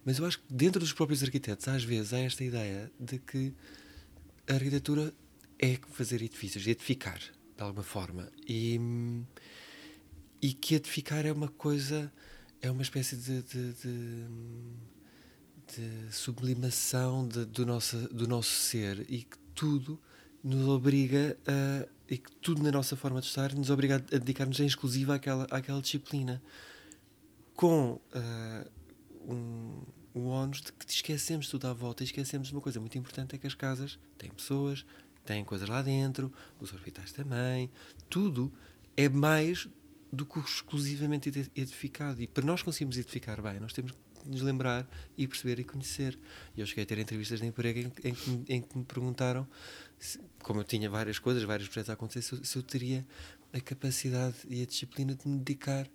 [0.05, 3.53] Mas eu acho que dentro dos próprios arquitetos, às vezes, há esta ideia de que
[4.49, 5.13] a arquitetura
[5.59, 7.21] é fazer edifícios, edificar
[7.59, 8.31] de alguma forma.
[8.47, 8.81] E,
[10.41, 12.11] e que edificar é uma coisa,
[12.63, 14.27] é uma espécie de, de, de,
[15.77, 20.01] de sublimação do, nosso, do nosso ser e que tudo
[20.43, 21.89] nos obriga a.
[22.09, 25.45] e que tudo na nossa forma de estar nos obriga a dedicar-nos em exclusiva àquela,
[25.51, 26.41] àquela disciplina.
[27.57, 28.71] Com uh,
[29.35, 29.83] um,
[30.15, 33.39] o ónus de que esquecemos tudo à volta e esquecemos uma coisa muito importante: é
[33.39, 34.87] que as casas têm pessoas,
[35.29, 37.71] têm coisas lá dentro, os hospitais também,
[38.09, 38.51] tudo
[38.97, 39.69] é mais
[40.11, 42.23] do que exclusivamente edificado.
[42.23, 44.89] E para nós conseguirmos edificar bem, nós temos que nos lembrar
[45.19, 46.19] e perceber e conhecer.
[46.57, 49.47] E eu cheguei a ter entrevistas de emprego em, em, que, em que me perguntaram,
[49.99, 53.07] se, como eu tinha várias coisas, vários projetos a acontecer, se eu, se eu teria
[53.53, 55.87] a capacidade e a disciplina de me dedicar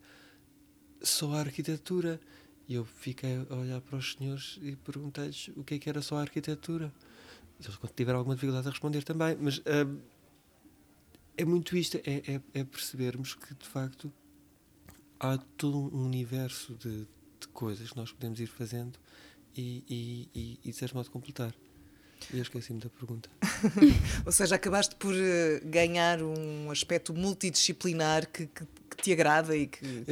[1.02, 2.22] só à arquitetura.
[2.68, 6.02] E eu fiquei a olhar para os senhores e perguntei-lhes o que é que era
[6.02, 6.94] só a arquitetura
[7.68, 10.02] eles tiveram alguma dificuldade a responder também, mas uh,
[11.38, 14.12] é muito isto, é, é, é, percebermos que de facto
[15.20, 17.08] há todo um universo de,
[17.40, 19.00] de coisas que nós podemos ir fazendo
[19.56, 21.54] e, e, e, e de certo modo completar.
[22.32, 23.30] E eu esqueci-me da pergunta.
[24.26, 25.18] Ou seja, acabaste por uh,
[25.66, 30.06] ganhar um aspecto multidisciplinar que, que, que te agrada e que,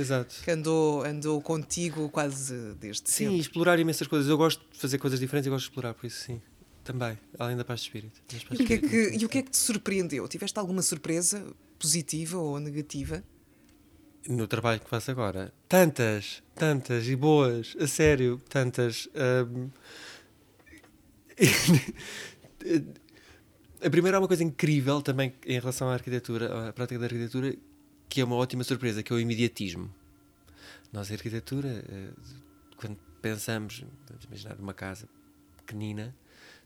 [0.43, 3.33] que andou, andou contigo quase desde sim, sempre.
[3.35, 4.29] Sim, explorar imensas coisas.
[4.29, 6.41] Eu gosto de fazer coisas diferentes e gosto de explorar, por isso sim.
[6.83, 8.21] Também, além da paz de espírito.
[8.51, 10.27] E o, que é que, e o que é que te surpreendeu?
[10.27, 11.45] Tiveste alguma surpresa
[11.77, 13.23] positiva ou negativa?
[14.27, 15.53] No trabalho que faço agora?
[15.67, 19.07] Tantas, tantas e boas, a sério, tantas.
[19.47, 19.69] Um...
[23.85, 27.55] a primeira é uma coisa incrível também em relação à arquitetura, à prática da arquitetura,
[28.07, 29.91] que é uma ótima surpresa, que é o imediatismo.
[30.93, 32.09] Nós, a arquitetura, eh,
[32.75, 35.07] quando pensamos, vamos imaginar uma casa
[35.57, 36.13] pequenina,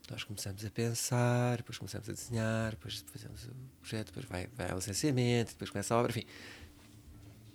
[0.10, 4.70] nós começamos a pensar, depois começamos a desenhar, depois fazemos o projeto, depois vai, vai
[4.70, 6.26] ao licenciamento, depois começa a obra, enfim.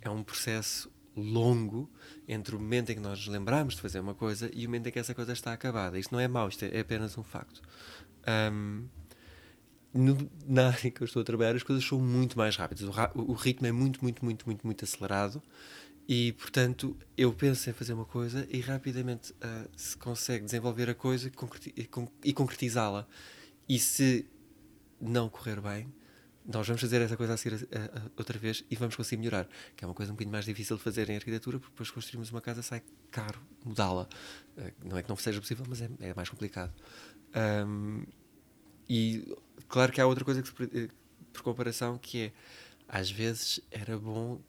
[0.00, 1.90] É um processo longo
[2.26, 4.86] entre o momento em que nós nos lembramos de fazer uma coisa e o momento
[4.88, 5.98] em que essa coisa está acabada.
[5.98, 7.60] Isto não é mau, isto é apenas um facto.
[8.52, 8.86] Um,
[9.92, 12.84] no, na área que eu estou a trabalhar, as coisas são muito mais rápidas.
[12.84, 15.42] O, o, ritmo é muito, muito, muito, muito, muito acelerado
[16.08, 20.94] e, portanto, eu penso em fazer uma coisa e rapidamente uh, se consegue desenvolver a
[20.94, 21.30] coisa
[22.24, 23.06] e concretizá-la.
[23.68, 24.26] E se
[25.00, 25.92] não correr bem,
[26.44, 27.68] nós vamos fazer essa coisa a seguir
[28.16, 29.48] outra vez e vamos conseguir melhorar.
[29.76, 32.30] Que é uma coisa um bocadinho mais difícil de fazer em arquitetura, porque depois construímos
[32.30, 34.08] uma casa sai caro mudá-la.
[34.56, 36.72] Uh, não é que não seja possível, mas é, é mais complicado.
[37.66, 38.04] Um,
[38.88, 39.36] e
[39.68, 40.88] claro que há outra coisa que, eh,
[41.32, 42.32] por comparação que é
[42.88, 44.40] às vezes era bom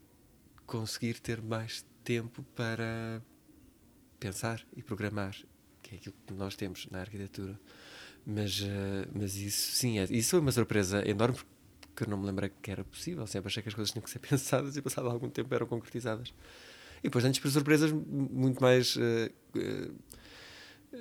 [0.71, 3.21] conseguir ter mais tempo para
[4.17, 5.35] pensar e programar,
[5.81, 7.59] que é aquilo que nós temos na arquitetura.
[8.25, 11.37] Mas, uh, mas isso, sim, é, isso foi uma surpresa enorme,
[11.81, 13.27] porque eu não me lembrei que era possível.
[13.27, 16.33] Sempre achei que as coisas tinham que ser pensadas e, passado algum tempo, eram concretizadas.
[16.99, 19.01] E depois, antes, por surpresas muito mais uh,
[19.57, 19.95] uh,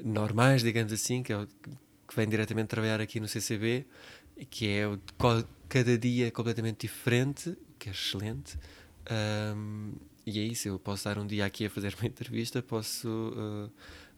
[0.03, 3.87] normais, digamos assim, que é o que vem diretamente trabalhar aqui no CCB,
[4.49, 4.99] que é o,
[5.69, 8.59] cada dia completamente diferente, que é excelente.
[9.57, 9.93] Um,
[10.27, 13.71] e é isso, eu posso estar um dia aqui a fazer uma entrevista, posso uh,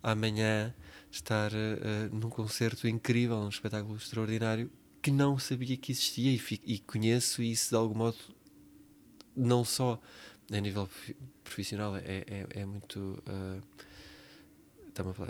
[0.03, 0.75] amanhã
[1.11, 6.79] estar uh, num concerto incrível, um espetáculo extraordinário que não sabia que existia e, e
[6.79, 8.17] conheço isso de algum modo,
[9.37, 10.01] não só
[10.51, 10.89] a nível
[11.43, 13.23] profissional, é, é, é muito.
[13.27, 13.63] Uh,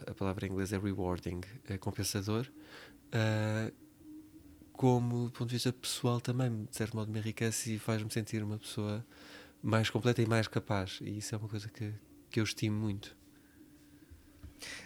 [0.06, 2.50] a palavra em inglês é rewarding, é compensador,
[3.14, 3.72] uh,
[4.72, 8.42] como do ponto de vista pessoal também, de certo modo me enriquece e faz-me sentir
[8.42, 9.06] uma pessoa
[9.62, 11.92] mais completa e mais capaz, e isso é uma coisa que,
[12.30, 13.16] que eu estimo muito.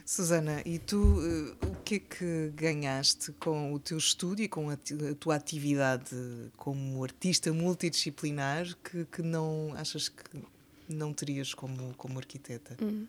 [0.04, 4.70] Susana, e tu uh, o que é que ganhaste com o teu estudo e com
[4.70, 6.16] a, a tua atividade
[6.56, 10.42] como artista multidisciplinar que, que não achas que
[10.88, 12.76] não terias como, como arquiteta?
[12.82, 13.06] Hum.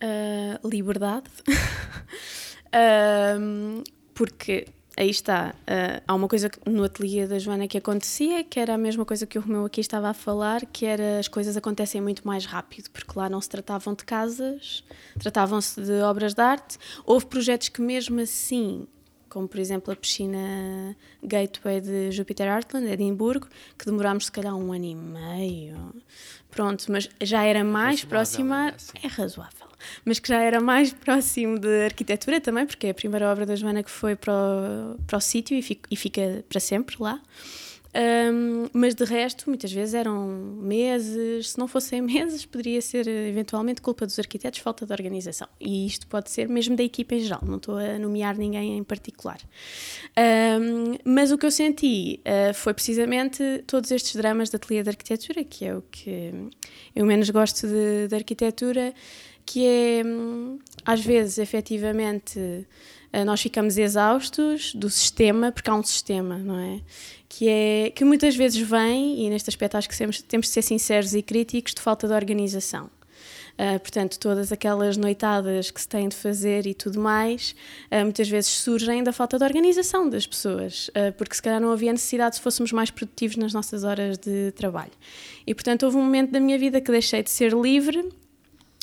[0.00, 1.30] Uh, liberdade.
[2.68, 4.66] uh, porque
[4.98, 8.78] aí está, uh, há uma coisa no ateliê da Joana que acontecia, que era a
[8.78, 12.26] mesma coisa que o Romeu aqui estava a falar, que era as coisas acontecem muito
[12.26, 14.82] mais rápido, porque lá não se tratavam de casas,
[15.18, 16.78] tratavam-se de obras de arte.
[17.06, 18.88] Houve projetos que mesmo assim
[19.28, 23.46] como por exemplo a piscina Gateway de Jupiter Artland, Edimburgo,
[23.78, 25.94] que demorámos se calhar um ano e meio.
[26.50, 28.74] Pronto, mas já era mais próxima.
[29.02, 29.67] É, é razoável.
[30.04, 33.56] Mas que já era mais próximo de arquitetura também, porque é a primeira obra da
[33.56, 37.20] Joana que foi para o, para o sítio e, fica, e fica para sempre lá.
[37.98, 43.80] Um, mas de resto, muitas vezes eram meses, se não fossem meses, poderia ser eventualmente
[43.80, 45.48] culpa dos arquitetos, falta de organização.
[45.60, 48.84] E isto pode ser mesmo da equipa em geral, não estou a nomear ninguém em
[48.84, 49.38] particular.
[50.16, 54.90] Um, mas o que eu senti uh, foi precisamente todos estes dramas da ateliê de
[54.90, 56.32] arquitetura, que é o que
[56.94, 58.92] eu menos gosto de, de arquitetura,
[59.48, 60.02] que é
[60.84, 66.80] às vezes efetivamente uh, nós ficamos exaustos do sistema, porque há um sistema, não é?
[67.26, 70.60] que é que muitas vezes vem, e neste aspecto acho que temos, temos de ser
[70.60, 72.90] sinceros e críticos, de falta de organização.
[73.54, 77.56] Uh, portanto, todas aquelas noitadas que se têm de fazer e tudo mais,
[77.90, 81.72] uh, muitas vezes surgem da falta de organização das pessoas, uh, porque se calhar não
[81.72, 84.92] havia necessidade se fôssemos mais produtivos nas nossas horas de trabalho.
[85.46, 88.08] E portanto, houve um momento da minha vida que deixei de ser livre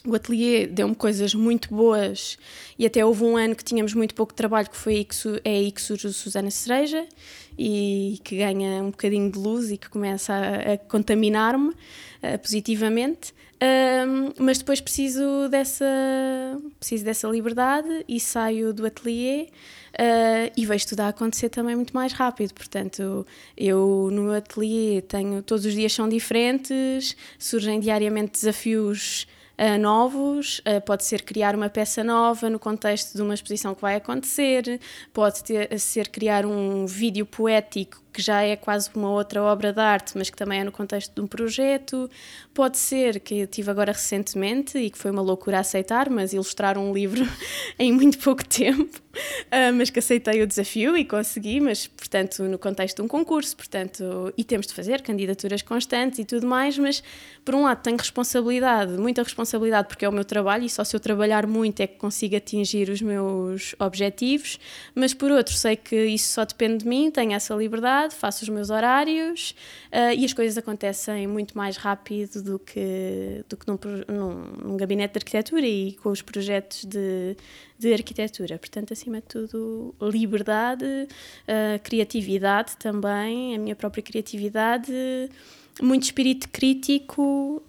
[0.06, 2.38] o ateliê deu-me coisas muito boas
[2.78, 5.50] e até houve um ano que tínhamos muito pouco trabalho, que foi aí que, é
[5.50, 7.06] aí que surge o Susana Cereja
[7.58, 13.34] e que ganha um bocadinho de luz e que começa a, a contaminar-me uh, positivamente.
[13.56, 15.86] Uh, mas depois preciso dessa,
[16.78, 19.48] preciso dessa liberdade e saio do ateliê
[19.94, 22.54] uh, e vejo tudo a acontecer também muito mais rápido.
[22.54, 29.26] Portanto, eu no meu ateliê tenho, todos os dias são diferentes, surgem diariamente desafios
[29.58, 33.82] uh, novos, uh, pode ser criar uma peça nova no contexto de uma exposição que
[33.82, 34.80] vai acontecer,
[35.14, 39.80] pode ter, ser criar um vídeo poético que já é quase uma outra obra de
[39.82, 42.10] arte, mas que também é no contexto de um projeto.
[42.54, 46.78] Pode ser que eu tive agora recentemente e que foi uma loucura aceitar, mas ilustrar
[46.78, 47.28] um livro
[47.78, 52.58] em muito pouco tempo, uh, mas que aceitei o desafio e consegui, mas portanto no
[52.58, 57.04] contexto de um concurso, portanto, e temos de fazer candidaturas constantes e tudo mais, mas
[57.44, 60.96] por um lado tenho responsabilidade, muita responsabilidade porque é o meu trabalho e só se
[60.96, 64.58] eu trabalhar muito é que consigo atingir os meus objetivos,
[64.96, 68.50] mas por outro sei que isso só depende de mim, tenho essa liberdade, faço os
[68.50, 69.56] meus horários
[69.92, 74.78] uh, e as coisas acontecem muito mais rápido do que, do que num, num, num
[74.78, 77.36] gabinete de arquitetura e com os projetos de,
[77.80, 78.58] de arquitetura.
[78.60, 84.94] Portanto, acima de tudo, liberdade, uh, criatividade também, a minha própria criatividade
[85.82, 87.62] muito espírito crítico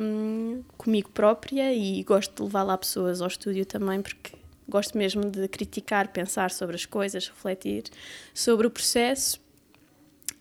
[0.00, 4.32] um, comigo própria e gosto de levar lá pessoas ao estúdio também porque
[4.68, 7.84] gosto mesmo de criticar, pensar sobre as coisas, refletir
[8.32, 9.40] sobre o processo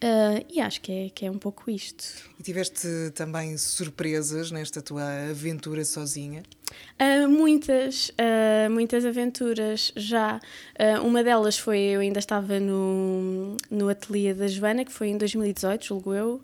[0.04, 2.04] Uh, e acho que é, que é um pouco isto.
[2.40, 6.42] E tiveste também surpresas nesta tua aventura sozinha?
[7.00, 10.40] Uh, muitas, uh, muitas aventuras já.
[11.04, 15.86] uma delas foi, eu ainda estava no, no ateliê da Joana, que foi em 2018,
[15.86, 16.42] julgo eu,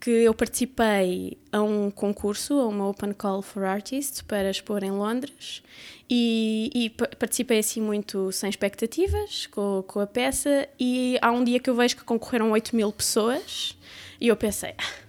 [0.00, 4.90] que eu participei a um concurso, a uma Open Call for Artists, para expor em
[4.90, 5.62] Londres
[6.08, 11.58] e, e participei assim muito sem expectativas com, com a peça e há um dia
[11.58, 13.76] que eu vejo que concorreram 8 mil pessoas
[14.20, 15.05] e eu pensei, ah,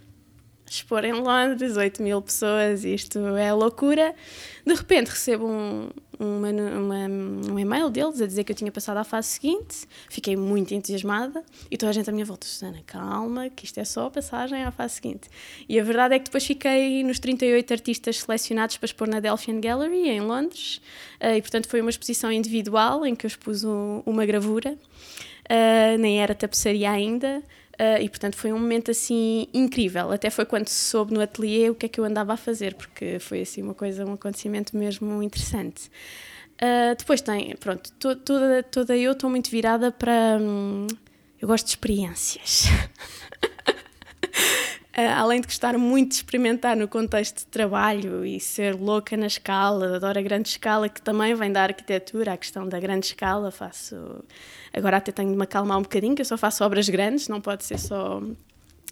[0.70, 4.14] expor em Londres, 8 mil pessoas, isto é loucura.
[4.66, 5.90] De repente recebo um,
[6.20, 7.08] uma, uma,
[7.52, 11.44] um e-mail deles a dizer que eu tinha passado à fase seguinte, fiquei muito entusiasmada
[11.70, 14.64] e toda a gente à minha volta, Susana, calma, que isto é só a passagem
[14.64, 15.30] à fase seguinte.
[15.70, 19.60] E a verdade é que depois fiquei nos 38 artistas selecionados para expor na Delphian
[19.60, 20.82] Gallery, em Londres,
[21.22, 25.98] uh, e portanto foi uma exposição individual em que eu expus um, uma gravura, uh,
[26.00, 27.44] nem era tapeçaria ainda.
[27.80, 30.12] Uh, e portanto foi um momento assim incrível.
[30.12, 32.74] Até foi quando se soube no ateliê o que é que eu andava a fazer,
[32.74, 35.90] porque foi assim uma coisa, um acontecimento mesmo interessante.
[36.56, 40.40] Uh, depois tem, pronto, to, toda, toda eu estou muito virada para.
[40.42, 40.88] Hum,
[41.40, 42.66] eu gosto de experiências.
[44.98, 49.28] Uh, além de gostar muito de experimentar no contexto de trabalho e ser louca na
[49.28, 53.52] escala, adoro a grande escala, que também vem da arquitetura, a questão da grande escala,
[53.52, 53.96] faço...
[54.74, 57.40] Agora até tenho de me acalmar um bocadinho, que eu só faço obras grandes, não
[57.40, 58.22] pode ser só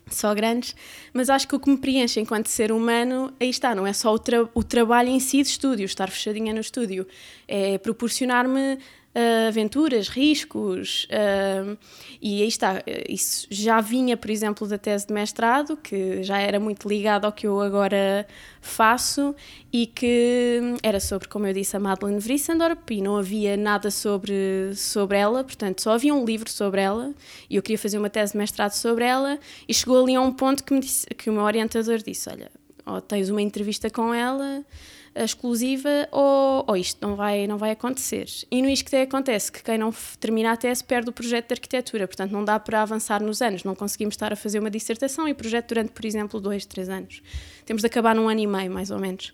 [0.07, 0.75] só grandes,
[1.11, 4.13] mas acho que o que me preenche enquanto ser humano, aí está, não é só
[4.13, 7.07] o, tra o trabalho em si de estúdio, estar fechadinha no estúdio,
[7.47, 8.77] é proporcionar-me
[9.15, 11.77] uh, aventuras, riscos, uh,
[12.21, 16.59] e aí está, isso já vinha, por exemplo, da tese de mestrado, que já era
[16.59, 18.27] muito ligado ao que eu agora
[18.61, 19.33] faço,
[19.71, 24.73] e que era sobre, como eu disse, a Madeleine Vrissendorp, e não havia nada sobre,
[24.75, 27.13] sobre ela, portanto, só havia um livro sobre ela,
[27.49, 30.31] e eu queria fazer uma tese de mestrado sobre ela, e chegou ali a um
[30.31, 32.51] ponto que, me disse, que o meu orientador disse, olha,
[32.85, 34.63] ou tens uma entrevista com ela
[35.15, 38.27] exclusiva ou, ou isto não vai, não vai acontecer.
[38.51, 42.07] E no ISCTE acontece que quem não termina a tese perde o projeto de arquitetura,
[42.07, 45.33] portanto não dá para avançar nos anos, não conseguimos estar a fazer uma dissertação e
[45.33, 47.21] projeto durante, por exemplo, dois, três anos.
[47.65, 49.33] Temos de acabar num ano e meio, mais ou menos.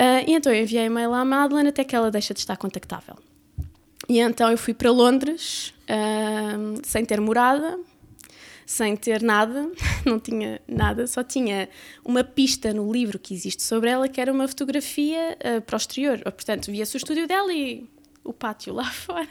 [0.00, 3.16] Uh, e então eu enviei e-mail à Madeleine até que ela deixa de estar contactável.
[4.08, 7.78] E então eu fui para Londres, uh, sem ter morada,
[8.66, 9.70] sem ter nada,
[10.04, 11.68] não tinha nada, só tinha
[12.04, 15.78] uma pista no livro que existe sobre ela, que era uma fotografia uh, para o
[15.78, 16.18] exterior.
[16.24, 17.88] Portanto, via-se o estúdio dela e
[18.24, 19.28] o pátio lá fora.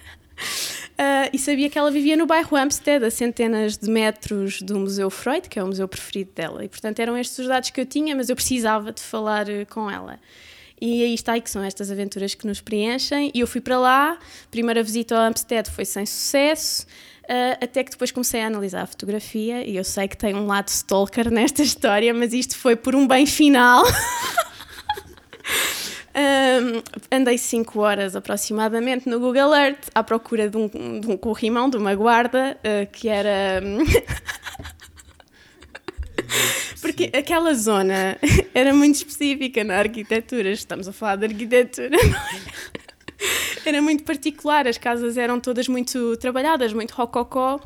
[0.98, 5.10] Uh, e sabia que ela vivia no bairro Hampstead, a centenas de metros do Museu
[5.10, 6.64] Freud, que é o museu preferido dela.
[6.64, 9.66] E, portanto, eram estes os dados que eu tinha, mas eu precisava de falar uh,
[9.70, 10.18] com ela.
[10.80, 13.32] E aí está aí que são estas aventuras que nos preenchem.
[13.34, 14.18] E eu fui para lá,
[14.50, 16.86] primeira visita ao Hampstead foi sem sucesso.
[17.26, 20.46] Uh, até que depois comecei a analisar a fotografia e eu sei que tem um
[20.46, 23.84] lado stalker nesta história, mas isto foi por um bem final.
[26.14, 31.68] um, andei 5 horas aproximadamente no Google Earth à procura de um, de um corrimão,
[31.68, 33.60] de uma guarda, uh, que era.
[36.80, 38.20] Porque aquela zona
[38.54, 40.52] era muito específica na arquitetura.
[40.52, 42.42] Estamos a falar de arquitetura, não é?
[43.70, 47.60] Era muito particular, as casas eram todas muito trabalhadas, muito rococó.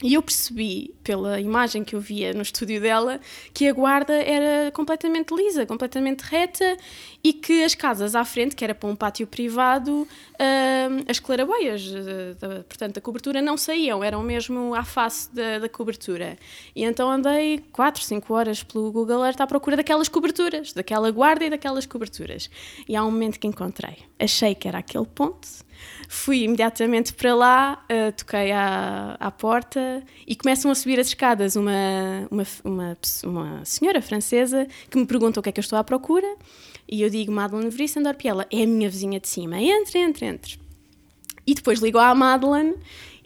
[0.00, 3.20] E eu percebi, pela imagem que eu via no estúdio dela,
[3.52, 6.76] que a guarda era completamente lisa, completamente reta
[7.22, 11.84] e que as casas à frente, que era para um pátio privado, uh, as claraboias,
[11.88, 16.38] uh, portanto, a cobertura não saíam, eram mesmo à face da, da, cobertura.
[16.76, 21.44] E então andei 4, 5 horas pelo Google Earth à procura daquelas coberturas, daquela guarda
[21.44, 22.48] e daquelas coberturas.
[22.88, 23.96] E há um momento que encontrei.
[24.16, 25.66] Achei que era aquele ponto
[26.10, 31.54] Fui imediatamente para lá, uh, toquei à, à porta e começam a subir as escadas
[31.54, 31.70] uma,
[32.30, 35.84] uma, uma, uma, senhora francesa que me pergunta o que é que eu estou à
[35.84, 36.26] procura
[36.88, 39.60] e eu digo Madeleine Vrissendorp e ela é a minha vizinha de cima.
[39.60, 40.58] Entre, entre, entre.
[41.46, 42.74] E depois ligo à Madeleine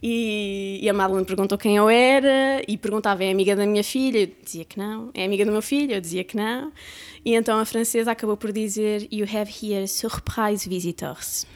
[0.03, 4.22] E, e, a Madeline perguntou quem eu era e perguntava: é amiga da minha filha?
[4.22, 5.11] Eu dizia que não.
[5.14, 5.93] É amiga do meu filho?
[5.95, 6.72] Eu dizia que não.
[7.24, 11.47] E então a francesa acabou por dizer: You have here surprise visitors.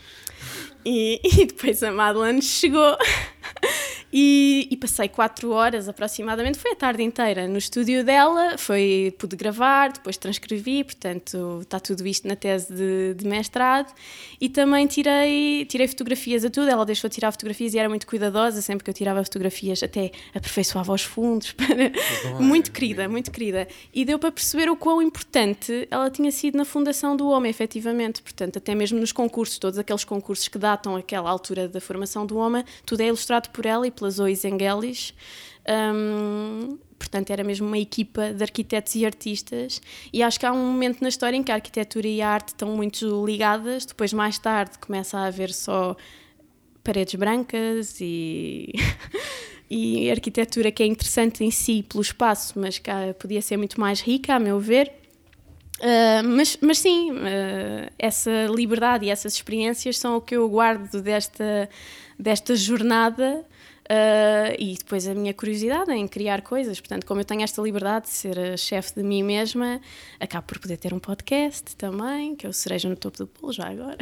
[0.88, 2.96] E, e depois a Madeline chegou
[4.18, 9.36] e, e, passei quatro horas aproximadamente, foi a tarde inteira no estúdio dela, foi, pude
[9.36, 13.92] gravar, depois transcrevi, portanto está tudo isto na tese de, de, mestrado.
[14.40, 18.62] E também tirei, tirei fotografias a tudo, ela deixou tirar fotografias e era muito cuidadosa,
[18.62, 21.92] sempre que eu tirava fotografias até aperfeiçoava os fundos, para...
[22.40, 23.68] muito querida, muito querida.
[23.92, 28.22] E deu para perceber o quão importante ela tinha sido na fundação do homem, efetivamente,
[28.22, 32.38] portanto até mesmo nos concursos, todos aqueles concursos que datam aquela altura da formação do
[32.38, 35.14] homem, tudo é ilustrado por ela e pela Zoe Zengelis.
[35.68, 39.80] Um, portanto, era mesmo uma equipa de arquitetos e artistas.
[40.12, 42.48] E acho que há um momento na história em que a arquitetura e a arte
[42.48, 43.84] estão muito ligadas.
[43.84, 45.96] Depois, mais tarde, começa a haver só
[46.82, 48.72] paredes brancas e.
[49.68, 54.00] e arquitetura que é interessante em si pelo espaço, mas que podia ser muito mais
[54.00, 54.92] rica, a meu ver.
[55.80, 61.02] Uh, mas, mas sim, uh, essa liberdade e essas experiências são o que eu guardo
[61.02, 61.68] desta,
[62.18, 63.44] desta jornada
[63.86, 66.80] Uh, e depois a minha curiosidade em criar coisas.
[66.80, 69.80] Portanto, como eu tenho esta liberdade de ser chefe de mim mesma,
[70.18, 73.68] acabo por poder ter um podcast também, que eu cereja no topo do bolo já
[73.68, 73.98] agora.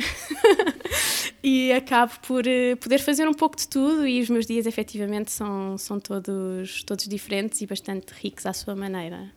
[1.44, 5.30] e acabo por uh, poder fazer um pouco de tudo e os meus dias efetivamente
[5.30, 9.30] são, são todos, todos diferentes e bastante ricos à sua maneira.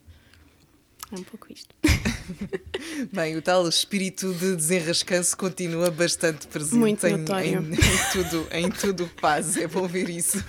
[1.12, 1.76] É um pouco isto.
[3.12, 8.70] Bem, o tal espírito de desenrascanço continua bastante presente Muito em, em, em, tudo, em
[8.70, 9.58] tudo o que faz.
[9.58, 10.44] É bom ver isso.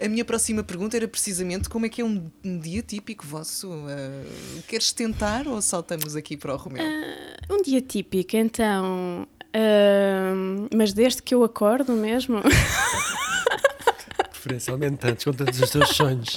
[0.00, 3.70] A minha próxima pergunta era precisamente como é que é um, um dia típico vosso?
[3.70, 6.82] Uh, queres tentar ou saltamos aqui para o Romeu?
[6.84, 9.28] Uh, um dia típico, então.
[9.54, 12.40] Uh, mas desde que eu acordo mesmo.
[14.32, 16.36] Preferencialmente antes, com todos os teus sonhos.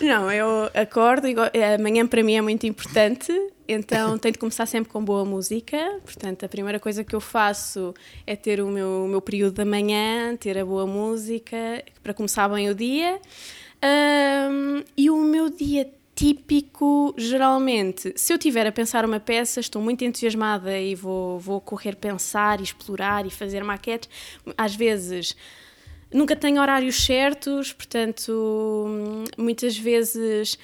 [0.00, 1.34] Não, eu acordo e
[1.74, 3.32] amanhã para mim é muito importante,
[3.66, 5.76] então tenho de começar sempre com boa música.
[6.04, 7.92] Portanto, a primeira coisa que eu faço
[8.26, 12.48] é ter o meu, o meu período da manhã, ter a boa música para começar
[12.48, 13.20] bem o dia.
[13.82, 19.80] Um, e o meu dia típico, geralmente, se eu tiver a pensar uma peça, estou
[19.80, 24.08] muito entusiasmada e vou, vou correr pensar explorar e fazer maquetes.
[24.56, 25.36] Às vezes
[26.12, 28.86] Nunca tenho horários certos, portanto,
[29.36, 30.58] muitas vezes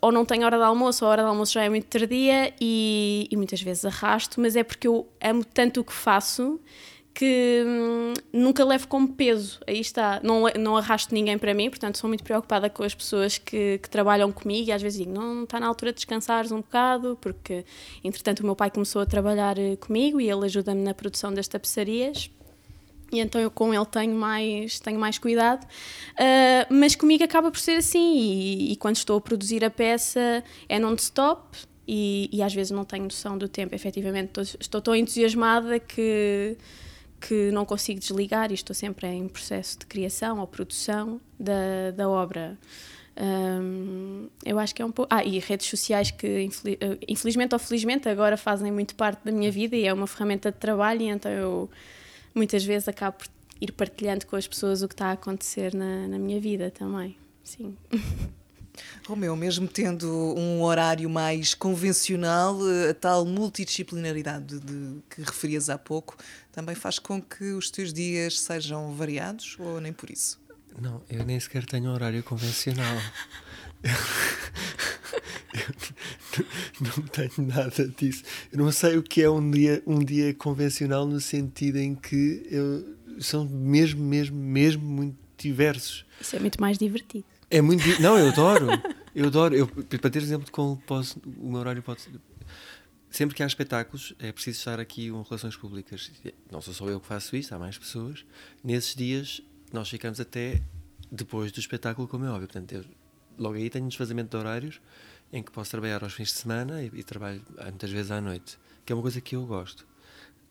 [0.00, 2.52] ou não tenho hora de almoço, ou a hora de almoço já é muito tardia
[2.60, 6.60] e, e muitas vezes arrasto, mas é porque eu amo tanto o que faço
[7.14, 9.58] que hum, nunca levo como peso.
[9.66, 13.38] Aí está, não, não arrasto ninguém para mim, portanto sou muito preocupada com as pessoas
[13.38, 16.58] que, que trabalham comigo e às vezes digo, não está na altura de descansares um
[16.58, 17.64] bocado, porque
[18.04, 21.48] entretanto o meu pai começou a trabalhar eh, comigo e ele ajuda-me na produção das
[21.48, 22.30] tapeçarias
[23.12, 27.58] e então eu com ele tenho mais, tenho mais cuidado, uh, mas comigo acaba por
[27.58, 32.52] ser assim, e, e, quando estou a produzir a peça é non-stop, e, e, às
[32.54, 36.56] vezes não tenho noção do tempo, efetivamente estou, estou tão entusiasmada que,
[37.18, 42.06] que não consigo desligar e estou sempre em processo de criação ou produção da, da
[42.06, 42.58] obra.
[43.20, 45.12] Um, eu acho que é um pouco.
[45.12, 46.48] Ah, e redes sociais que,
[47.08, 50.58] infelizmente ou felizmente, agora fazem muito parte da minha vida e é uma ferramenta de
[50.58, 51.70] trabalho, e então eu
[52.38, 53.28] muitas vezes acabo por
[53.60, 57.16] ir partilhando com as pessoas o que está a acontecer na, na minha vida também.
[57.44, 57.76] Sim.
[59.06, 62.56] Romeu, mesmo tendo um horário mais convencional,
[62.88, 66.16] a tal multidisciplinaridade de, que referias há pouco
[66.52, 70.40] também faz com que os teus dias sejam variados ou nem por isso?
[70.80, 72.96] Não, eu nem sequer tenho um horário convencional.
[75.54, 75.64] eu
[76.80, 78.22] não tenho nada disso.
[78.52, 82.46] Eu não sei o que é um dia, um dia convencional no sentido em que
[82.50, 86.04] eu, são mesmo, mesmo, mesmo muito diversos.
[86.20, 87.24] Isso é muito mais divertido.
[87.50, 87.82] É muito.
[88.00, 88.66] Não, eu adoro.
[89.14, 89.54] Eu adoro.
[89.54, 92.02] Eu, para ter exemplo de como posso, o meu horário pode.
[93.10, 96.10] Sempre que há espetáculos, é preciso estar aqui com relações públicas.
[96.52, 98.24] Não sou só eu que faço isso, há mais pessoas.
[98.62, 99.40] Nesses dias,
[99.72, 100.60] nós ficamos até
[101.10, 102.46] depois do espetáculo, como é óbvio.
[102.46, 102.84] Portanto, eu,
[103.38, 104.80] logo aí tenho um desfazamento de horários
[105.32, 108.58] em que posso trabalhar aos fins de semana e, e trabalho muitas vezes à noite,
[108.84, 109.86] que é uma coisa que eu gosto.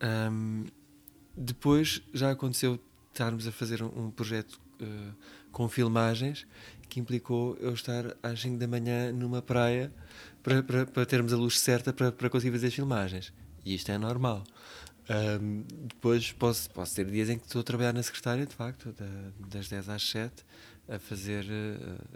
[0.02, 0.66] Um,
[1.36, 2.80] depois já aconteceu
[3.12, 5.14] estarmos a fazer um, um projeto uh,
[5.52, 6.46] com filmagens
[6.88, 9.92] que implicou eu estar às 5 da manhã numa praia
[10.42, 13.34] para, para, para termos a luz certa para, para conseguir fazer as filmagens.
[13.66, 14.44] E isto é normal.
[15.10, 18.94] Um, depois posso, posso ter dias em que estou a trabalhar na secretária, de facto,
[18.94, 19.06] da,
[19.48, 20.34] das 10 às 7,
[20.88, 21.46] a fazer,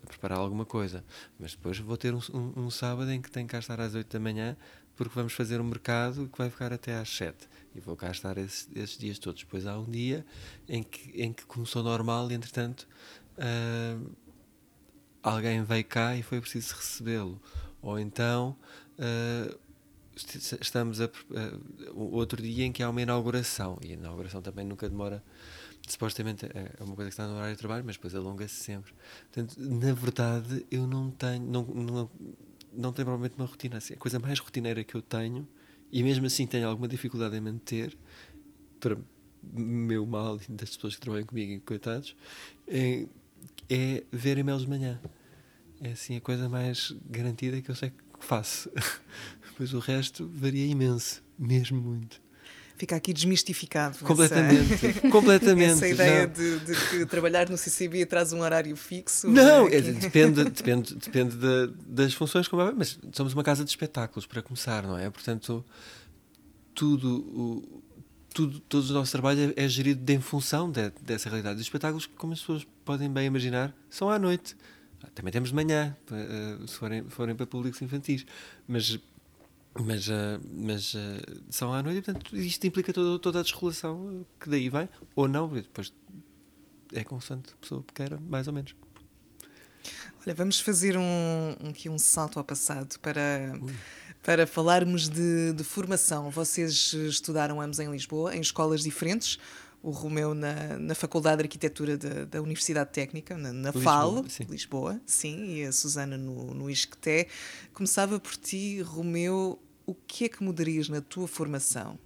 [0.04, 1.04] a preparar alguma coisa.
[1.40, 4.12] Mas depois vou ter um, um, um, sábado em que tenho que estar às 8
[4.12, 4.56] da manhã
[4.96, 8.38] porque vamos fazer um mercado que vai ficar até às 7 e vou cá estar
[8.38, 9.42] esses, esses dias todos.
[9.42, 10.26] Depois há um dia
[10.68, 12.88] em que, em que começou normal e, entretanto,
[13.38, 14.12] uh,
[15.24, 17.42] alguém veio cá e foi preciso recebê-lo.
[17.82, 18.56] Ou então
[19.00, 19.60] uh,
[20.16, 24.88] estamos a, uh, outro dia em que há uma inauguração e a inauguração também nunca
[24.88, 25.24] demora
[25.88, 28.94] supostamente é, é uma coisa que está no horário de trabalho mas depois alonga-se sempre.
[29.32, 32.10] Portanto na verdade eu não tenho não, não,
[32.74, 33.94] não tenho provavelmente uma rotina assim.
[33.94, 35.48] A coisa mais rotineira que eu tenho
[35.92, 37.98] e mesmo assim tenho alguma dificuldade em manter
[38.80, 38.98] para
[39.44, 42.16] meu mal e das pessoas que trabalham comigo coitados
[42.68, 43.08] é,
[43.70, 45.00] é ver e-mails de manhã.
[45.82, 48.70] É assim a coisa mais garantida que eu sei que faço.
[49.58, 52.20] Pois o resto varia imenso, mesmo muito.
[52.82, 54.00] Fica aqui desmistificado.
[54.00, 54.74] Completamente.
[54.74, 55.74] Essa, completamente.
[55.86, 59.30] Essa ideia de, de, que trabalhar no CCB traz um horário fixo.
[59.30, 63.70] Não, é, depende, depende, depende de, das funções, como é, mas somos uma casa de
[63.70, 65.12] espetáculos, para começar, não é?
[65.12, 65.64] Portanto,
[66.74, 67.84] tudo, o,
[68.34, 71.58] tudo, todo o nosso trabalho é, é gerido em função de, dessa realidade.
[71.58, 74.58] Os espetáculos, como as pessoas podem bem imaginar, são à noite.
[75.14, 78.26] Também temos de manhã, eh, se forem, forem para públicos infantis.
[78.68, 79.00] Mas
[79.80, 80.98] mas, uh, mas uh,
[81.50, 85.28] são à noite e, portanto, isto implica toda, toda a desregulação que daí vai, ou
[85.28, 85.94] não, depois
[86.94, 88.76] é constante pessoa queira, mais ou menos.
[90.26, 93.54] Olha, vamos fazer um, aqui um salto ao passado para,
[94.22, 96.30] para falarmos de, de formação.
[96.30, 99.40] Vocês estudaram ambos em Lisboa, em escolas diferentes
[99.84, 104.30] o Romeu na, na Faculdade de Arquitetura da, da Universidade Técnica, na, na Lisboa, FAL,
[104.30, 104.44] sim.
[104.44, 107.28] Lisboa, sim, e a Susana no, no ISCTE.
[107.74, 111.98] Começava por ti, Romeu, o que é que mudarias na tua formação?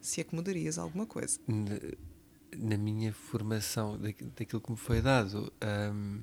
[0.00, 1.40] Se é que mudarias alguma coisa?
[1.46, 1.78] Na,
[2.56, 5.52] na minha formação, da, daquilo que me foi dado,
[5.92, 6.20] um,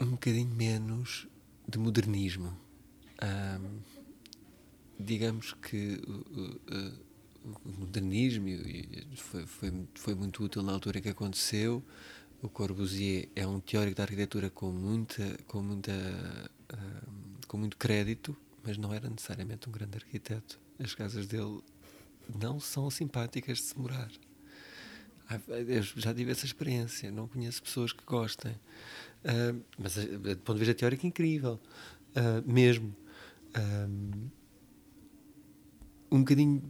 [0.00, 1.28] um bocadinho menos
[1.68, 2.58] de modernismo.
[3.22, 3.80] Um,
[4.98, 6.00] digamos que.
[6.06, 7.07] Uh, uh,
[7.64, 11.82] modernismo e foi, foi, foi muito útil na altura que aconteceu.
[12.40, 18.36] O Corbusier é um teórico da arquitetura com muita, com muita, uh, com muito crédito,
[18.62, 20.60] mas não era necessariamente um grande arquiteto.
[20.78, 21.60] As casas dele
[22.40, 24.10] não são simpáticas de se morar.
[25.48, 28.52] Eu já tive essa experiência, não conheço pessoas que gostem.
[28.52, 31.60] Uh, mas, do ponto de vista teórico, incrível.
[32.14, 32.94] Uh, mesmo.
[36.10, 36.62] um bocadinho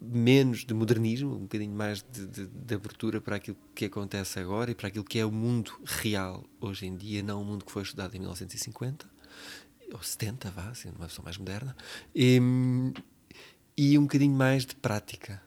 [0.00, 4.70] menos de modernismo, um bocadinho mais de, de, de, abertura para aquilo que acontece agora
[4.70, 7.72] e para aquilo que é o mundo real hoje em dia, não o mundo que
[7.72, 9.08] foi estudado em 1950
[9.92, 11.76] ou 70, vá, assim, uma versão mais moderna,
[12.14, 12.40] e,
[13.76, 15.40] e um bocadinho mais de prática.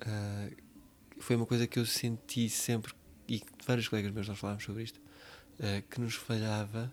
[0.00, 0.56] Uh,
[1.18, 2.94] foi uma coisa que eu senti sempre,
[3.28, 6.92] e vários colegas meus nós falámos sobre isto, uh, que nos falhava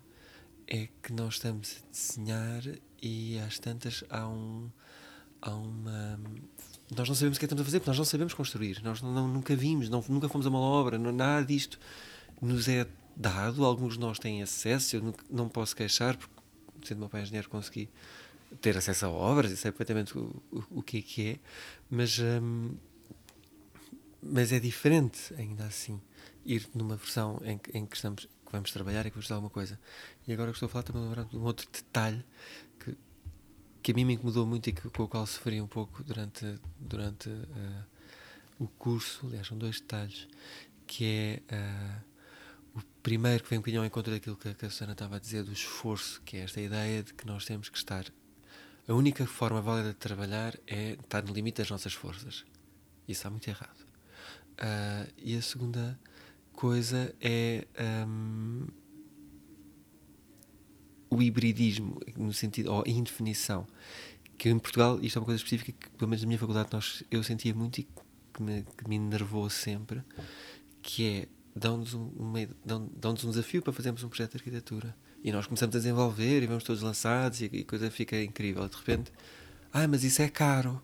[0.66, 2.62] é que nós estamos a desenhar
[3.00, 4.70] e às tantas há um
[5.40, 6.20] há uma
[6.96, 8.82] nós não sabemos o que é que estamos a fazer, porque nós não sabemos construir,
[8.82, 11.78] nós não, não, nunca vimos, não, nunca fomos a uma obra, não, nada disto
[12.40, 16.34] nos é dado, alguns de nós têm acesso, eu não, não posso queixar, porque
[16.84, 17.88] sendo meu pai engenheiro consegui
[18.60, 21.38] ter acesso a obras e sei perfeitamente o, o, o que é que é,
[21.90, 22.74] mas, hum,
[24.22, 26.00] mas é diferente ainda assim
[26.46, 29.50] ir numa versão em, em que estamos que vamos trabalhar e que vamos dar alguma
[29.50, 29.78] coisa.
[30.26, 32.24] E agora que estou a falar também de um outro detalhe
[33.88, 36.44] que a mim me incomodou muito e que, com o qual sofri um pouco durante,
[36.78, 37.84] durante uh,
[38.58, 39.26] o curso.
[39.26, 40.28] Aliás, são dois detalhes.
[40.86, 44.68] Que é uh, o primeiro que vem um bocadinho ao encontro daquilo que, que a
[44.68, 47.78] Susana estava a dizer, do esforço, que é esta ideia de que nós temos que
[47.78, 48.04] estar.
[48.86, 52.44] A única forma válida de trabalhar é estar no limite das nossas forças.
[53.08, 53.80] Isso está muito errado.
[54.58, 55.98] Uh, e a segunda
[56.52, 57.66] coisa é.
[58.06, 58.66] Um,
[61.10, 63.66] o hibridismo, no sentido, ou a indefinição,
[64.36, 67.02] que em Portugal, isto é uma coisa específica que, pelo menos na minha faculdade, nós,
[67.10, 67.88] eu sentia muito e
[68.32, 70.02] que me, que me enervou sempre,
[70.80, 72.10] que é dão-nos um,
[72.64, 74.96] dão, dão um desafio para fazermos um projeto de arquitetura.
[75.24, 78.68] E nós começamos a desenvolver e vamos todos lançados e a coisa fica incrível.
[78.68, 79.12] De repente,
[79.72, 80.80] ah, mas isso é caro.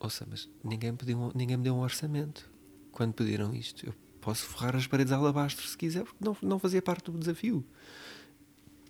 [0.00, 2.50] Ouça, mas ninguém pediu, ninguém me deu um orçamento
[2.90, 3.84] quando pediram isto.
[3.86, 7.62] Eu posso forrar as paredes alabastro se quiser, porque não, não fazia parte do desafio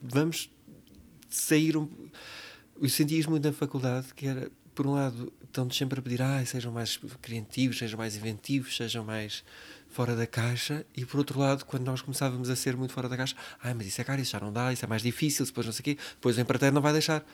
[0.02, 0.50] vamos
[1.28, 1.88] sair um.
[2.80, 6.20] Eu senti isso muito na faculdade, que era, por um lado, estão-nos sempre a pedir,
[6.20, 9.42] ah, sejam mais criativos, sejam mais inventivos, sejam mais
[9.88, 13.16] fora da caixa, e por outro lado, quando nós começávamos a ser muito fora da
[13.16, 15.64] caixa, ah, mas isso é caro, isso já não dá, isso é mais difícil, depois
[15.66, 17.24] não sei o quê, depois o empreiteiro não vai deixar.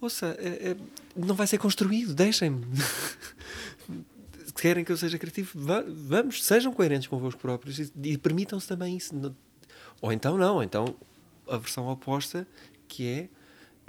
[0.00, 0.76] Ouça, é, é,
[1.16, 2.64] não vai ser construído, deixem-me.
[4.54, 5.58] Querem que eu seja criativo?
[6.08, 9.14] Vamos, sejam coerentes convosco próprios e, e permitam-se também isso.
[10.00, 10.94] Ou então não, então
[11.48, 12.46] a versão oposta,
[12.86, 13.28] que é.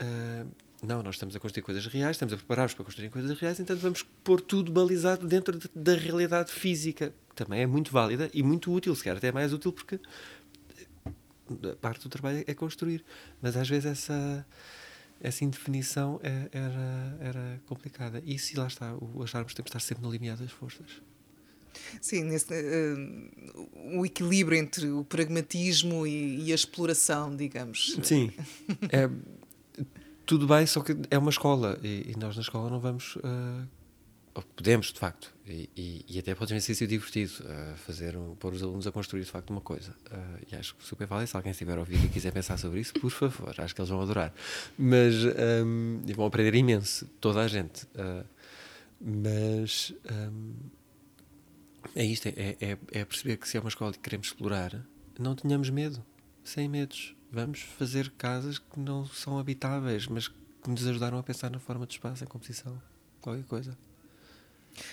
[0.03, 0.49] Uh,
[0.82, 3.76] não, nós estamos a construir coisas reais, estamos a preparar-nos para construir coisas reais, então
[3.76, 7.14] vamos pôr tudo balizado dentro de, da realidade física.
[7.36, 9.99] Também é muito válida e muito útil, se calhar até mais útil porque
[11.70, 13.03] a parte do trabalho é construir.
[13.41, 14.45] Mas às vezes essa,
[15.20, 18.22] essa indefinição é, era, era complicada.
[18.26, 21.01] E se lá está, o acharmos que temos de estar sempre no limiar das forças.
[22.01, 27.97] Sim, nesse, uh, o equilíbrio entre o pragmatismo e, e a exploração, digamos.
[28.03, 28.32] Sim.
[28.91, 29.09] é,
[30.30, 33.15] tudo bem, só que é uma escola e, e nós na escola não vamos.
[33.15, 33.67] Uh,
[34.55, 38.61] podemos, de facto, e, e, e até pode ser divertido uh, fazer, um, pôr os
[38.61, 39.91] alunos a construir de facto uma coisa.
[39.91, 41.32] Uh, e acho super válido.
[41.32, 43.89] Se alguém estiver a ouvir e quiser pensar sobre isso, por favor, acho que eles
[43.89, 44.32] vão adorar.
[44.77, 45.15] Mas
[45.65, 47.88] um, vão aprender imenso, toda a gente.
[49.01, 50.53] Mas um,
[51.95, 54.86] é isto: é, é, é perceber que se é uma escola que queremos explorar,
[55.17, 56.03] não tenhamos medo,
[56.43, 61.49] sem medos vamos fazer casas que não são habitáveis, mas que nos ajudaram a pensar
[61.49, 62.82] na forma de espaço, em composição,
[63.21, 63.77] qualquer coisa.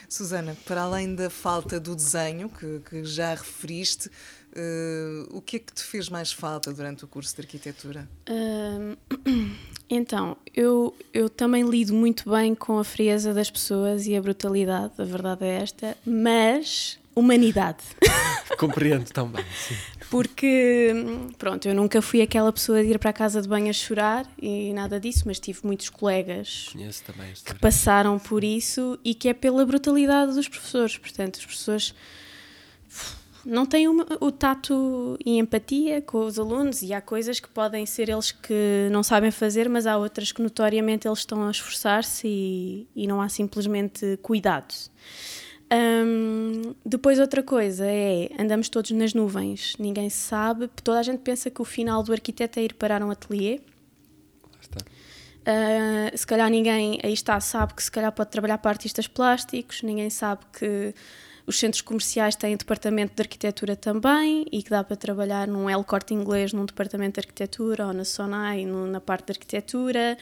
[0.08, 4.10] Susana, para além da falta do desenho que, que já referiste,
[4.56, 8.08] uh, o que é que te fez mais falta durante o curso de arquitetura?
[8.28, 8.96] Uh,
[9.88, 14.94] então, eu, eu também lido muito bem com a frieza das pessoas e a brutalidade,
[14.98, 17.82] a verdade é esta, mas humanidade.
[18.58, 19.74] Compreendo também, sim.
[20.10, 20.92] Porque,
[21.36, 24.26] pronto, eu nunca fui aquela pessoa de ir para a casa de banho a chorar
[24.40, 26.72] e nada disso, mas tive muitos colegas
[27.44, 30.96] que passaram por isso e que é pela brutalidade dos professores.
[30.96, 31.94] Portanto, os professores
[33.46, 38.08] não têm o tato e empatia com os alunos e há coisas que podem ser
[38.08, 42.88] eles que não sabem fazer, mas há outras que notoriamente eles estão a esforçar-se e,
[42.94, 44.74] e não há simplesmente cuidado.
[45.72, 51.50] Um, depois outra coisa é, andamos todos nas nuvens, ninguém sabe, toda a gente pensa
[51.50, 53.60] que o final do arquiteto é ir parar um ateliê.
[55.42, 59.82] Uh, se calhar ninguém aí está sabe que se calhar pode trabalhar para artistas plásticos,
[59.82, 60.92] ninguém sabe que
[61.46, 65.84] os centros comerciais têm departamento de arquitetura também e que dá para trabalhar num L
[65.84, 70.18] Corte Inglês, num departamento de arquitetura ou na Sonai, no, na parte de arquitetura,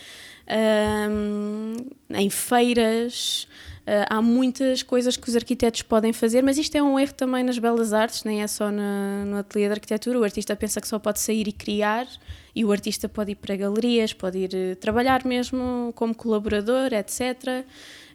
[1.10, 1.76] um,
[2.10, 3.48] em feiras.
[3.86, 7.44] Uh, há muitas coisas que os arquitetos podem fazer, mas isto é um erro também
[7.44, 10.18] nas belas artes, nem é só na, no ateliê de arquitetura.
[10.18, 12.06] O artista pensa que só pode sair e criar,
[12.54, 17.64] e o artista pode ir para galerias, pode ir uh, trabalhar mesmo como colaborador, etc.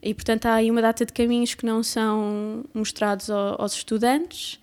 [0.01, 4.59] E portanto há aí uma data de caminhos que não são mostrados ao, aos estudantes.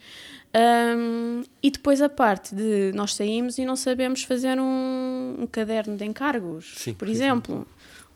[0.57, 5.97] Um, e depois a parte de nós saímos e não sabemos fazer um, um caderno
[5.99, 7.67] de encargos, Sim, por exemplo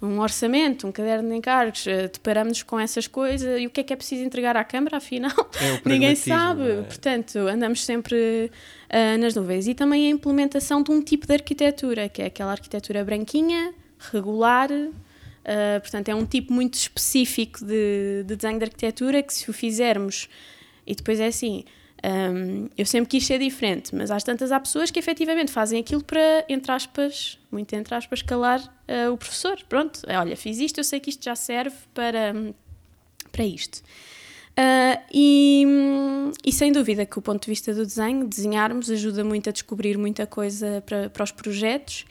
[0.03, 3.85] um orçamento, um caderno de encargos, eh, deparamos-nos com essas coisas e o que é
[3.85, 6.71] que é preciso entregar à Câmara, afinal, é ninguém sabe.
[6.71, 6.83] É?
[6.83, 8.51] Portanto, andamos sempre
[8.89, 9.67] uh, nas nuvens.
[9.69, 13.75] E também a implementação de um tipo de arquitetura, que é aquela arquitetura branquinha,
[14.11, 14.71] regular.
[15.41, 19.53] Uh, portanto, é um tipo muito específico de, de desenho de arquitetura que, se o
[19.53, 20.29] fizermos,
[20.87, 21.65] e depois é assim
[22.03, 26.03] um, eu sempre quis ser diferente, mas às tantas há pessoas que efetivamente fazem aquilo
[26.03, 29.59] para, entre aspas, muito entre aspas, calar uh, o professor.
[29.69, 32.35] Pronto, é, olha, fiz isto, eu sei que isto já serve para,
[33.31, 33.83] para isto.
[34.51, 35.65] Uh, e,
[36.45, 39.97] e, sem dúvida que o ponto de vista do desenho, desenharmos ajuda muito a descobrir
[39.97, 42.05] muita coisa para, para os projetos.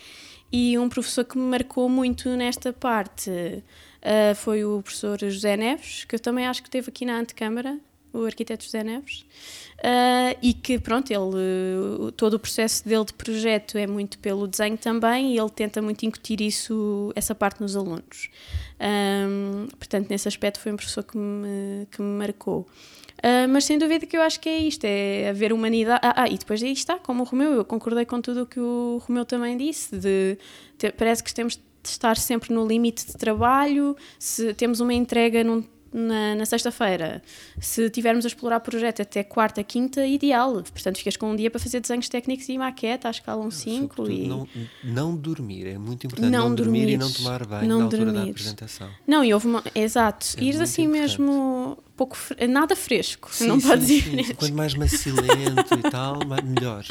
[0.52, 6.06] E um professor que me marcou muito nesta parte uh, foi o professor José Neves,
[6.06, 7.80] que eu também acho que esteve aqui na antecâmara,
[8.12, 9.26] o arquiteto José Neves.
[9.78, 14.78] Uh, e que pronto, ele todo o processo dele de projeto é muito pelo desenho
[14.78, 18.30] também e ele tenta muito incutir isso, essa parte nos alunos.
[18.80, 22.68] Um, portanto, nesse aspecto foi um professor que me, que me marcou.
[23.20, 26.00] Uh, mas sem dúvida que eu acho que é isto, é haver humanidade.
[26.02, 28.60] Ah, ah, e depois aí está, como o Romeu, eu concordei com tudo o que
[28.60, 30.38] o Romeu também disse, de
[30.78, 35.44] ter, parece que temos de estar sempre no limite de trabalho, se temos uma entrega
[35.44, 35.64] num
[35.94, 37.22] na, na sexta-feira.
[37.60, 40.54] Se tivermos a explorar o projeto até quarta, quinta, ideal.
[40.64, 44.10] Portanto, ficas com um dia para fazer desenhos técnicos e maquete à escala 5.
[44.10, 44.28] E...
[44.28, 44.48] Não,
[44.84, 48.12] não dormir, é muito importante não, não dormir, e não tomar banho não na altura
[48.12, 48.90] da apresentação.
[49.08, 49.64] Não, e houve uma.
[49.74, 51.02] Exato, é ir assim importante.
[51.02, 54.34] mesmo pouco nada fresco, sim, não pode dizer.
[54.38, 56.86] Quanto mais macilento e tal, melhor.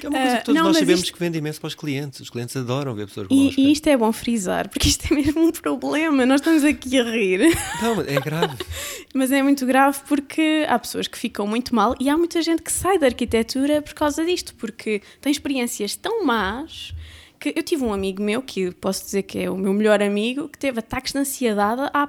[0.00, 1.12] Que é uma coisa que todos uh, não, nós sabemos isto...
[1.12, 2.20] que vende imenso para os clientes.
[2.20, 5.44] Os clientes adoram ver pessoas e, e isto é bom frisar, porque isto é mesmo
[5.44, 6.24] um problema.
[6.24, 7.40] Nós estamos aqui a rir.
[7.82, 8.56] Não, é grave.
[9.12, 12.62] Mas é muito grave porque há pessoas que ficam muito mal e há muita gente
[12.62, 16.94] que sai da arquitetura por causa disto, porque tem experiências tão más
[17.38, 20.48] que eu tive um amigo meu, que posso dizer que é o meu melhor amigo,
[20.48, 22.08] que teve ataques de ansiedade há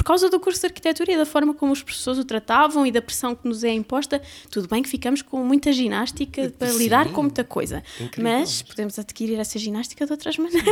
[0.00, 2.90] por causa do curso de arquitetura e da forma como os professores o tratavam e
[2.90, 6.78] da pressão que nos é imposta, tudo bem que ficamos com muita ginástica para Sim.
[6.78, 8.32] lidar com muita coisa, Incrível.
[8.32, 10.64] mas podemos adquirir essa ginástica de outras maneiras.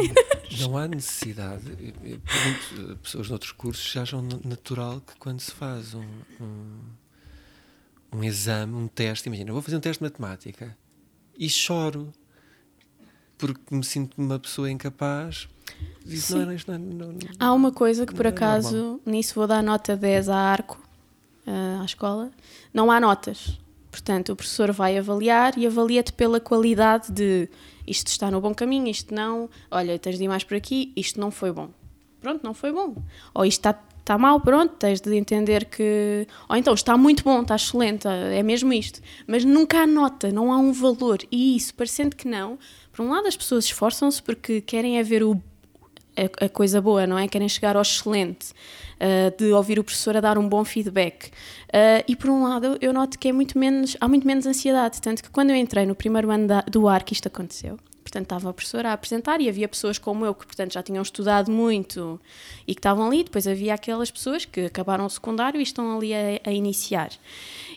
[0.58, 1.62] Não há necessidade.
[1.62, 6.06] Pergunto, eh, pessoas de outros cursos já acham na- natural que quando se faz um,
[6.40, 6.78] um,
[8.14, 10.74] um exame, um teste, imagina, vou fazer um teste de matemática
[11.38, 12.10] e choro
[13.39, 15.49] porque me sinto uma pessoa incapaz.
[16.05, 18.74] Isso não é, isto não é- não- não- Há uma coisa que por é acaso,
[18.76, 19.01] normal.
[19.07, 20.78] nisso vou dar nota 10 à arco,
[21.47, 22.30] ah, à escola,
[22.72, 23.59] não há notas.
[23.91, 27.49] Portanto, o professor vai avaliar e avalia-te pela qualidade de
[27.86, 31.18] isto está no bom caminho, isto não, olha, tens de ir mais por aqui, isto
[31.20, 31.70] não foi bom.
[32.20, 32.97] Pronto, não foi bom.
[33.34, 36.26] Ou isto está, está mal, pronto, tens de entender que.
[36.49, 39.01] Ou então está muito bom, está excelente, é mesmo isto.
[39.26, 41.18] Mas nunca há nota, não há um valor.
[41.30, 42.59] E isso, parecendo que não,
[42.99, 45.40] por um lado as pessoas esforçam-se porque querem é ver o
[46.40, 47.28] a, coisa boa, não é?
[47.28, 51.28] Querem chegar ao excelente, uh, de ouvir o professor a dar um bom feedback.
[51.68, 55.01] Uh, e por um lado, eu noto que é muito menos, há muito menos ansiedade.
[55.01, 57.78] Tanto que quando eu entrei no primeiro ano da, do ARC, isto aconteceu.
[58.09, 61.02] Portanto, estava a professora a apresentar e havia pessoas como eu que, portanto, já tinham
[61.02, 62.18] estudado muito
[62.66, 63.22] e que estavam ali.
[63.22, 67.11] Depois havia aquelas pessoas que acabaram o secundário e estão ali a, a iniciar.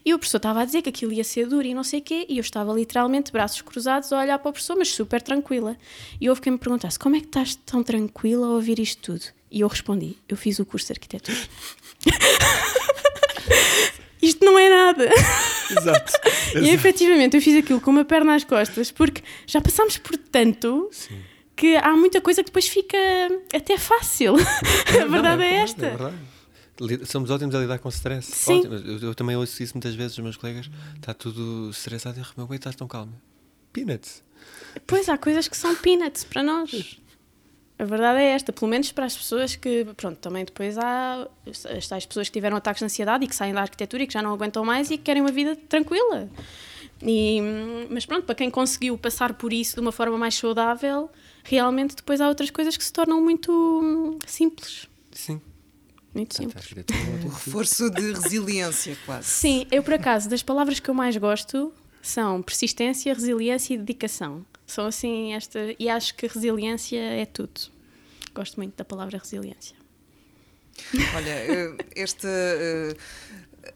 [0.05, 2.01] E o professor estava a dizer que aquilo ia ser duro e não sei o
[2.01, 5.75] quê, e eu estava literalmente, braços cruzados, a olhar para o professor, mas super tranquila.
[6.19, 9.25] E houve quem me perguntasse: como é que estás tão tranquila a ouvir isto tudo?
[9.51, 11.38] E eu respondi: eu fiz o curso de arquitetura.
[14.21, 15.09] isto não é nada.
[15.78, 16.13] Exato.
[16.55, 20.89] E efetivamente eu fiz aquilo com uma perna às costas, porque já passámos por tanto
[20.91, 21.19] Sim.
[21.55, 22.97] que há muita coisa que depois fica
[23.53, 24.36] até fácil.
[25.01, 25.86] a verdade é, esta.
[25.86, 26.17] É verdade.
[27.05, 28.32] Somos ótimos a lidar com stress.
[28.32, 28.63] Sim.
[28.65, 30.69] Eu, eu também ouço isso muitas vezes dos meus colegas.
[30.95, 33.13] Está tudo estressado e eu meu bem, estás tão calmo.
[33.72, 34.24] Peanuts.
[34.88, 36.99] Pois há coisas que são peanuts para nós.
[37.82, 41.27] A verdade é esta, pelo menos para as pessoas que, pronto, também depois há
[41.75, 44.13] as tais pessoas que tiveram ataques de ansiedade e que saem da arquitetura e que
[44.13, 46.29] já não aguentam mais e que querem uma vida tranquila.
[47.01, 47.41] E,
[47.89, 51.09] mas pronto, para quem conseguiu passar por isso de uma forma mais saudável,
[51.43, 54.88] realmente depois há outras coisas que se tornam muito simples.
[55.11, 55.41] Sim.
[56.13, 56.63] Muito simples.
[56.71, 57.32] é um ótimo.
[57.34, 59.27] Reforço de resiliência, quase.
[59.27, 64.45] Sim, eu por acaso, das palavras que eu mais gosto são persistência, resiliência e dedicação.
[64.72, 65.59] São assim esta.
[65.78, 67.59] E acho que resiliência é tudo.
[68.34, 69.76] Gosto muito da palavra resiliência.
[71.13, 71.36] Olha,
[71.93, 72.95] este, eh,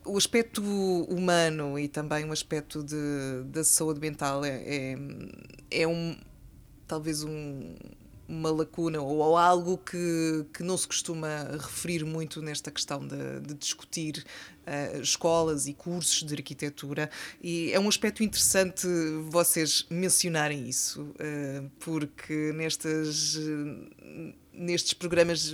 [0.05, 4.97] o aspecto humano e também o aspecto de, da saúde mental é, é,
[5.71, 6.17] é um
[6.87, 7.75] talvez um,
[8.27, 13.53] uma lacuna ou, algo que, que não se costuma referir muito nesta questão de, de
[13.53, 14.25] discutir
[14.65, 17.09] eh, escolas e cursos de arquitetura.
[17.41, 18.87] E é um aspecto interessante
[19.29, 23.37] vocês mencionarem isso eh, porque nestas
[24.57, 25.53] nestes programas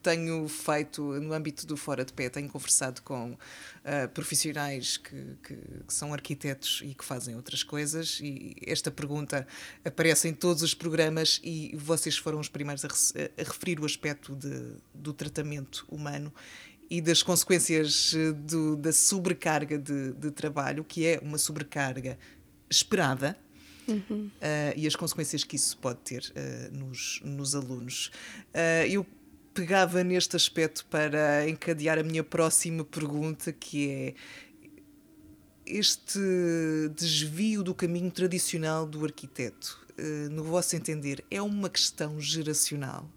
[0.00, 5.36] que tenho feito no âmbito do Fora de Pé, tenho conversado com uh, profissionais que,
[5.42, 5.54] que,
[5.86, 9.46] que, são arquitetos e que fazem outras coisas, e esta pergunta
[9.84, 14.34] aparece em todos os programas e vocês foram os primeiros a, a referir o aspecto
[14.34, 16.32] de, do tratamento humano
[16.88, 18.14] e das consequências
[18.46, 22.18] do, da sobrecarga de, de trabalho, que é uma sobrecarga
[22.68, 23.36] esperada,
[23.88, 24.26] Uhum.
[24.26, 28.10] Uh, e as consequências que isso pode ter uh, nos, nos alunos.
[28.54, 29.06] Uh, eu
[29.54, 34.14] pegava neste aspecto para encadear a minha próxima pergunta, que é
[35.66, 36.18] este
[36.94, 39.78] desvio do caminho tradicional do arquiteto,
[40.30, 43.08] no vosso entender, é uma questão geracional?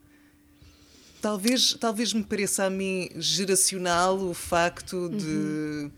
[1.22, 5.92] Talvez, talvez me pareça a mim geracional o facto de, uhum.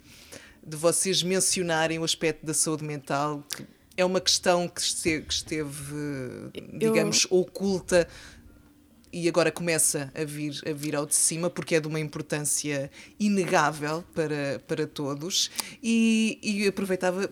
[0.65, 3.65] de vocês mencionarem o aspecto da saúde mental, que
[3.97, 5.93] é uma questão que esteve, que esteve
[6.73, 7.39] digamos, Eu...
[7.39, 8.07] oculta
[9.15, 12.91] e agora começa a vir, a vir ao de cima porque é de uma importância
[13.17, 15.49] inegável para, para todos.
[15.81, 17.31] E, e aproveitava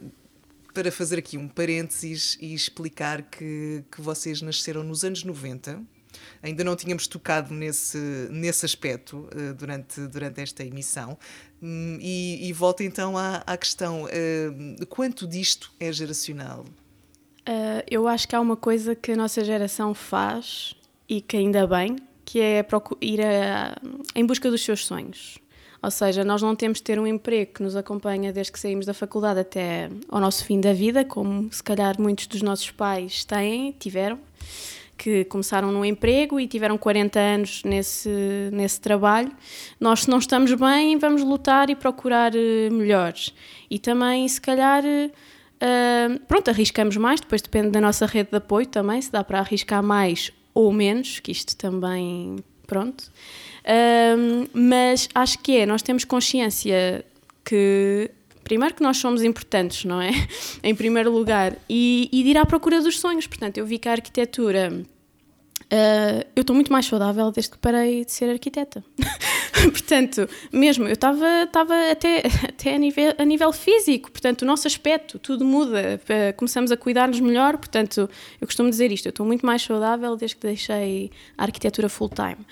[0.74, 5.84] para fazer aqui um parênteses e explicar que, que vocês nasceram nos anos 90.
[6.42, 7.98] Ainda não tínhamos tocado nesse,
[8.32, 11.18] nesse aspecto uh, durante, durante esta emissão.
[11.62, 16.64] Um, e, e volto então à, à questão: uh, quanto disto é geracional?
[17.42, 20.74] Uh, eu acho que há uma coisa que a nossa geração faz
[21.08, 21.96] e que ainda bem,
[22.26, 22.66] que é
[23.02, 23.76] ir a,
[24.16, 25.38] em busca dos seus sonhos.
[25.82, 28.86] Ou seja, nós não temos de ter um emprego que nos acompanha desde que saímos
[28.86, 33.26] da faculdade até ao nosso fim da vida, como se calhar muitos dos nossos pais
[33.26, 34.18] têm, tiveram,
[34.98, 39.30] que começaram num emprego e tiveram 40 anos nesse, nesse trabalho.
[39.78, 42.32] Nós, se não estamos bem, vamos lutar e procurar
[42.72, 43.34] melhores.
[43.70, 44.84] E também, se calhar.
[44.86, 49.40] Uh, pronto, arriscamos mais, depois depende da nossa rede de apoio também, se dá para
[49.40, 52.38] arriscar mais ou menos, que isto também,
[52.68, 53.12] pronto.
[54.18, 57.06] Um, mas acho que é, nós temos consciência
[57.44, 58.12] que
[58.44, 60.12] primeiro que nós somos importantes, não é?
[60.62, 63.26] em primeiro lugar, e, e de ir à procura dos sonhos.
[63.26, 64.84] Portanto, eu vi que a arquitetura
[65.74, 68.84] Uh, eu estou muito mais saudável desde que parei de ser arquiteta.
[69.72, 71.26] portanto, mesmo, eu estava
[71.92, 76.72] até, até a, nível, a nível físico, portanto, o nosso aspecto, tudo muda, uh, começamos
[76.72, 78.08] a cuidar-nos melhor, portanto,
[78.40, 82.46] eu costumo dizer isto, eu estou muito mais saudável desde que deixei a arquitetura full-time.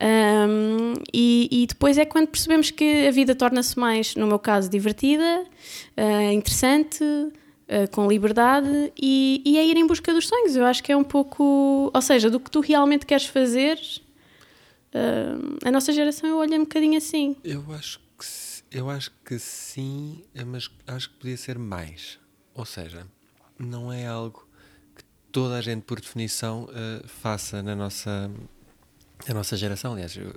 [0.00, 4.70] Um, e, e, depois é quando percebemos que a vida torna-se mais, no meu caso,
[4.70, 5.44] divertida,
[5.98, 7.04] uh, interessante,
[7.70, 10.56] uh, com liberdade e, e é ir em busca dos sonhos.
[10.56, 11.90] Eu acho que é um pouco.
[11.94, 13.78] Ou seja, do que tu realmente queres fazer,
[14.94, 17.36] uh, a nossa geração olha um bocadinho assim.
[17.44, 22.18] Eu acho que, eu acho que sim, mas acho que podia ser mais.
[22.54, 23.06] Ou seja,
[23.58, 24.46] não é algo
[24.96, 28.30] que toda a gente, por definição, uh, faça na nossa,
[29.28, 29.92] na nossa geração.
[29.92, 30.34] Aliás, eu,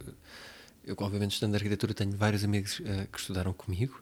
[0.86, 2.80] eu, obviamente, estudando arquitetura, tenho vários amigos
[3.12, 4.00] que estudaram comigo.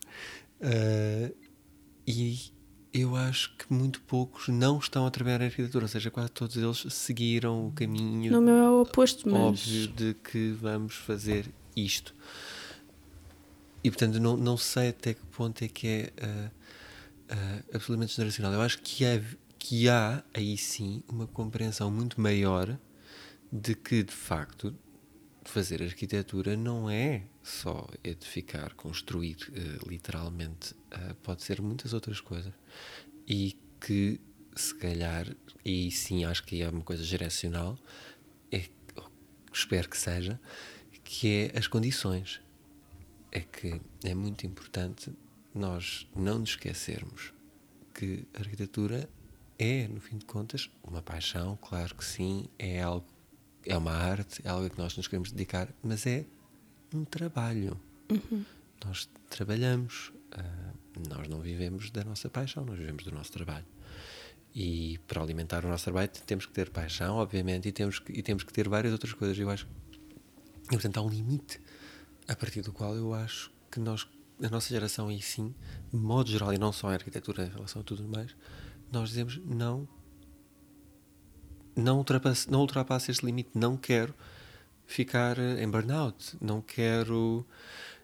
[2.06, 2.52] e
[2.94, 6.58] eu acho que muito poucos não estão a trabalhar em arquitetura, ou seja, quase todos
[6.58, 9.42] eles seguiram o caminho no meu é o oposto, mas...
[9.42, 12.14] óbvio de que vamos fazer isto.
[13.84, 16.52] E portanto, não, não sei até que ponto é que é uh,
[17.34, 18.54] uh, absolutamente generacional.
[18.54, 19.22] Eu acho que há,
[19.58, 22.78] que há aí sim uma compreensão muito maior
[23.52, 24.76] de que de facto
[25.44, 30.74] fazer arquitetura não é só edificar, construir, uh, literalmente.
[30.92, 32.54] Uh, pode ser muitas outras coisas.
[33.28, 34.20] E que,
[34.56, 35.36] se calhar,
[35.66, 37.78] e sim acho que é uma coisa geracional,
[38.52, 38.66] é,
[39.52, 40.40] espero que seja,
[41.04, 42.42] que é as condições.
[43.32, 45.12] É que é muito importante
[45.54, 47.34] nós não nos esquecermos
[47.94, 49.10] que a arquitetura
[49.58, 53.06] é, no fim de contas, uma paixão, claro que sim, é algo
[53.66, 56.26] é uma arte, é algo a que nós nos queremos dedicar, mas é
[56.94, 57.80] um trabalho.
[58.10, 58.44] Uhum.
[58.86, 63.66] Nós trabalhamos, uh, nós não vivemos da nossa paixão, nós vivemos do nosso trabalho.
[64.54, 68.22] E para alimentar o nosso trabalho temos que ter paixão, obviamente, e temos que, e
[68.22, 69.38] temos que ter várias outras coisas.
[69.38, 69.66] Eu acho
[70.72, 71.60] e, portanto, há um limite
[72.28, 74.08] a partir do qual eu acho que nós,
[74.42, 75.54] a nossa geração, e sim,
[75.92, 78.34] de modo geral, e não só em arquitetura, em relação a tudo mais,
[78.90, 79.88] nós dizemos não
[81.76, 84.14] não ultrapasse, não ultrapasse este limite, não quero
[84.86, 87.46] ficar em burnout, não quero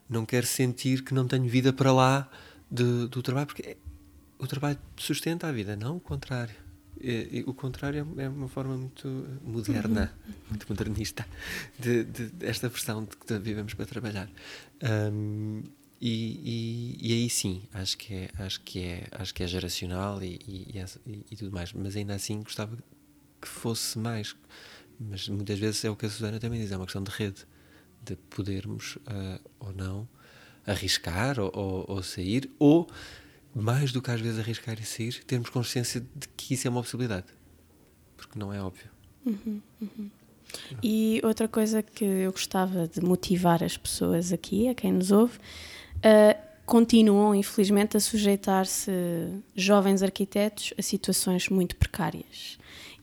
[0.10, 2.30] não quero sentir que não tenho vida para lá
[2.72, 3.78] de, do trabalho, porque
[4.40, 6.56] o trabalho sustenta a vida, não o contrário.
[7.00, 9.08] E, e, o contrário é, é uma forma muito
[9.44, 10.34] moderna, uhum.
[10.50, 11.28] muito modernista,
[11.78, 14.30] de, de, desta versão de que vivemos para trabalhar.
[15.12, 15.62] Um,
[16.02, 20.24] e, e, e, aí sim, acho que é, acho que é, acho que é geracional
[20.24, 20.86] e, e,
[21.32, 22.78] e, tudo mais, mas ainda assim gostava
[23.48, 24.36] que fosse mais.
[25.00, 27.46] Mas muitas vezes é o que a Susana também diz, é uma questão de rede,
[28.04, 30.08] de podermos uh, ou não
[30.66, 32.90] arriscar ou, ou, ou, sair, ou
[33.56, 36.82] mais do que às vezes arriscar e sair, termos consciência de que isso é uma
[36.82, 37.28] possibilidade,
[38.18, 38.90] porque não é óbvio.
[39.26, 40.10] Uhum, uhum.
[40.84, 45.38] E outra coisa que eu gostava de motivar as pessoas aqui, a quem nos ouve,
[45.38, 48.92] uh, continuam, infelizmente, a sujeitar-se
[49.56, 52.58] jovens arquitetos a situações muito precárias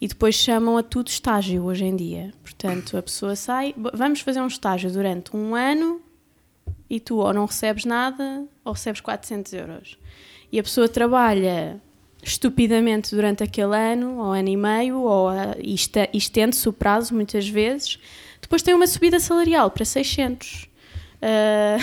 [0.05, 2.31] e depois chamam a tudo estágio hoje em dia.
[2.43, 5.99] Portanto, a pessoa sai, vamos fazer um estágio durante um ano
[6.91, 9.99] e tu ou não recebes nada ou recebes 400 euros.
[10.53, 11.81] E a pessoa trabalha
[12.23, 15.31] estupidamente durante aquele ano, ou ano e meio, ou
[16.13, 17.99] estende-se o prazo muitas vezes.
[18.43, 20.69] Depois tem uma subida salarial para 600.
[21.25, 21.81] Uh,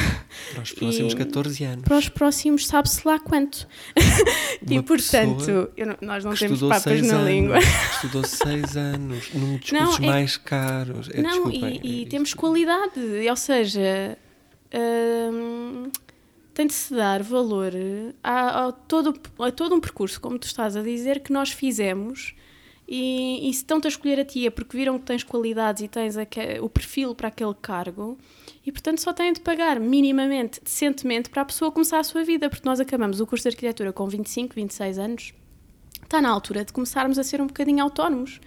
[0.54, 1.84] para os próximos 14 anos.
[1.86, 3.68] Para os próximos, sabe-se lá quanto.
[4.70, 7.58] e portanto, não, nós não temos papas na anos, língua.
[7.58, 11.10] Estudou 6 anos, num dos cursos é, mais caros.
[11.12, 14.16] É, não, desculpa, e, é, e temos qualidade, ou seja,
[14.76, 15.92] uh,
[16.54, 17.74] tem de se dar valor
[18.24, 22.36] a, a, todo, a todo um percurso, como tu estás a dizer, que nós fizemos.
[22.88, 25.88] E, e se estão-te a escolher a ti é porque viram que tens qualidades e
[25.88, 26.16] tens
[26.62, 28.20] o perfil para aquele cargo,
[28.66, 32.49] e portanto só têm de pagar minimamente, decentemente, para a pessoa começar a sua vida,
[32.49, 35.34] porque nós acabamos o curso de arquitetura com 25, 26 anos,
[36.03, 38.39] está na altura de começarmos a ser um bocadinho autónomos.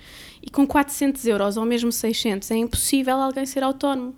[0.42, 4.14] E com 400 euros ou mesmo 600 é impossível alguém ser autónomo.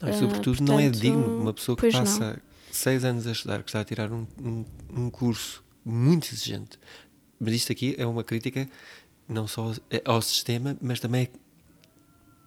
[0.00, 2.36] Não, sobretudo uh, portanto, não é digno uma pessoa que passa não.
[2.70, 6.78] seis anos a estudar, que está a tirar um, um, um curso muito exigente.
[7.38, 8.68] Mas isto aqui é uma crítica
[9.28, 9.72] não só
[10.04, 11.28] ao sistema, mas também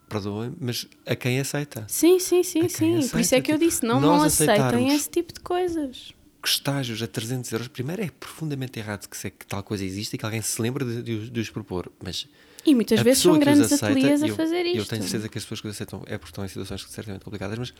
[0.09, 1.85] perdoem, mas a quem aceita.
[1.87, 2.95] Sim, sim, sim, sim.
[2.97, 3.11] Aceita.
[3.11, 6.13] Por isso é que eu disse, não, não aceitem esse tipo de coisas.
[6.43, 10.17] Estágios a 300 euros, primeiro é profundamente errado que, se, que tal coisa existe e
[10.17, 12.27] que alguém se lembre de, de, de os propor, mas
[12.65, 14.77] E muitas vezes são que grandes aceita, ateliês a eu- fazer isto.
[14.79, 17.23] Eu tenho certeza que as pessoas que os aceitam é porque estão em situações certamente
[17.25, 17.73] complicadas, mas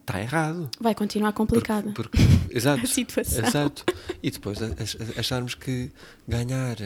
[0.00, 0.70] está errado.
[0.80, 1.90] Vai continuar complicada.
[1.92, 3.44] Porque, porque- exato, A situação.
[3.44, 3.84] exato.
[4.22, 4.58] E depois
[5.18, 5.90] acharmos que
[6.28, 6.76] ganhar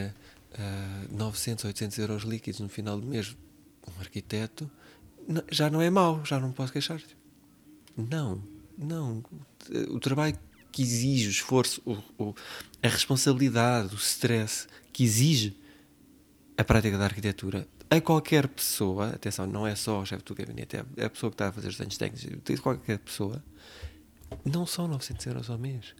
[0.57, 3.35] ah, 900, 800 euros líquidos no final do mês,
[3.87, 4.69] um arquiteto,
[5.51, 7.01] já não é mau, já não posso queixar.
[7.95, 8.41] Não,
[8.77, 9.23] não.
[9.89, 10.37] O trabalho
[10.71, 12.35] que exige o esforço, o, o-
[12.81, 15.55] a responsabilidade, o stress que exige
[16.57, 20.77] a prática da arquitetura a qualquer pessoa, atenção, não é só o chefe do gabinete,
[20.97, 23.43] é a pessoa que está a fazer os desenhos técnicos, qualquer pessoa,
[24.43, 25.93] não são 900 euros ao mês.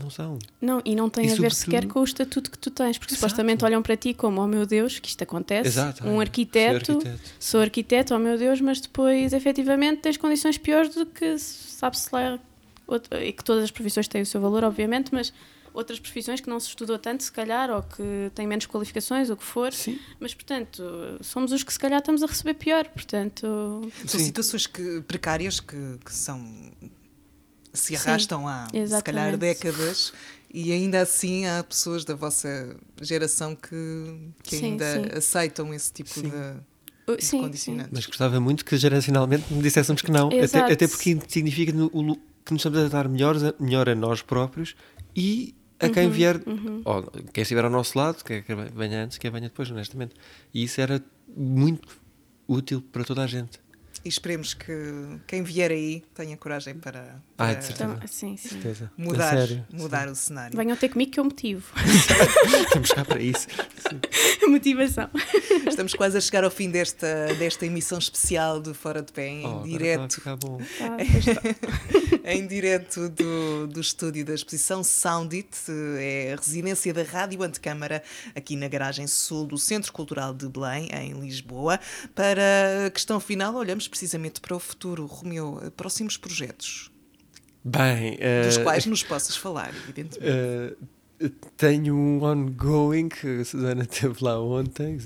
[0.00, 0.38] Não são.
[0.60, 3.12] Não, e não tem E a ver sequer com o estatuto que tu tens, porque
[3.12, 3.20] Exato.
[3.28, 5.68] supostamente olham para ti como, oh meu Deus, que isto acontece.
[5.68, 7.20] Exato, um é, arquiteto, arquiteto.
[7.38, 12.38] sou arquiteto, oh meu Deus, mas depois efetivamente tens condições piores do que sabe-se lá.
[12.86, 15.32] outro- e que todas as profissões têm o seu valor, obviamente, mas
[15.74, 19.34] outras profissões que não se estudou tanto, se calhar, ou que têm menos qualificações, ou
[19.34, 19.72] o que for.
[19.72, 19.98] Sim.
[20.20, 20.82] Mas, portanto,
[21.22, 22.86] somos os que se calhar estamos a receber pior.
[22.88, 24.26] Portanto, São Sim.
[24.26, 26.38] situações que, precárias que, que são
[27.72, 29.38] se Sim, arrastam há se calhar exatamente.
[29.38, 30.12] décadas
[30.52, 35.16] e ainda assim há pessoas da vossa geração que, que Sim, ainda sim.
[35.18, 36.22] aceitam esse tipo Sim.
[36.22, 37.40] de, de sim, sim.
[37.40, 37.92] condicionantes.
[37.92, 40.28] Mas gostava muito que geracionalmente me dissessemos que não.
[40.28, 44.74] Até, até porque significa que nos estamos a dar melhores a- melhor a nós próprios
[45.16, 46.40] e a quem Uhum, vier,
[46.84, 47.02] ou
[47.32, 50.14] quem estiver ao nosso lado, quer que venha antes, quer venha depois, honestamente.
[50.52, 51.02] E isso era
[51.36, 51.88] muito
[52.46, 53.58] útil para toda a gente.
[54.04, 54.72] E esperemos que
[55.28, 57.92] quem vier aí tenha coragem para, para de certeza.
[57.94, 58.48] Então, sim, sim.
[58.48, 58.90] Certeza.
[58.96, 59.66] mudar, A sério.
[59.72, 60.56] mudar o cenário.
[60.56, 61.72] Venham ter comigo que eu motivo.
[62.66, 63.46] Estamos cá para isso.
[64.48, 65.08] Motivação.
[65.68, 69.44] Estamos quase a chegar ao fim desta, desta emissão especial do Fora de Pé em
[69.46, 70.00] Oh, agora direto.
[70.02, 70.58] está a ficar bom.
[70.78, 72.32] Tá, está.
[72.32, 75.48] em direto do, do estúdio da exposição Soundit,
[75.98, 78.02] é a residência da Rádio Antecâmara,
[78.34, 81.78] aqui na garagem sul do Centro Cultural de Belém, em Lisboa.
[82.14, 85.04] Para a questão final, olhamos precisamente para o futuro.
[85.06, 86.90] Romeu, próximos projetos,
[87.64, 88.12] Bem,
[88.44, 90.18] dos eh, quais nos possas falar, evidentemente.
[90.20, 94.98] eh, tenho um ongoing, que a Susana esteve lá ontem,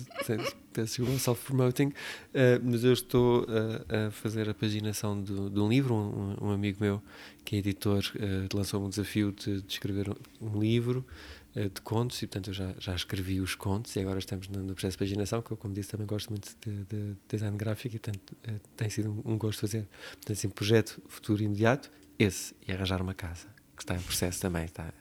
[0.73, 1.93] peço desculpa, self-promoting,
[2.33, 5.95] eh, mas eu estou eh, a fazer a paginação do- de um livro.
[5.95, 7.03] Um, um amigo meu,
[7.45, 11.81] que é editor, eh, lançou-me um desafio de, de escrever um, um livro eh, de
[11.81, 14.99] contos, e portanto eu já, já escrevi os contos, e agora estamos no, processo de
[14.99, 18.61] paginação, que eu, como disse, também gosto muito de, de design gráfico, e portanto eh,
[18.77, 19.89] tem sido um, um gosto fazer.
[20.11, 24.67] Portanto, assim, projeto futuro imediato, esse, e arranjar uma casa, que está em processo também,
[24.67, 24.93] está,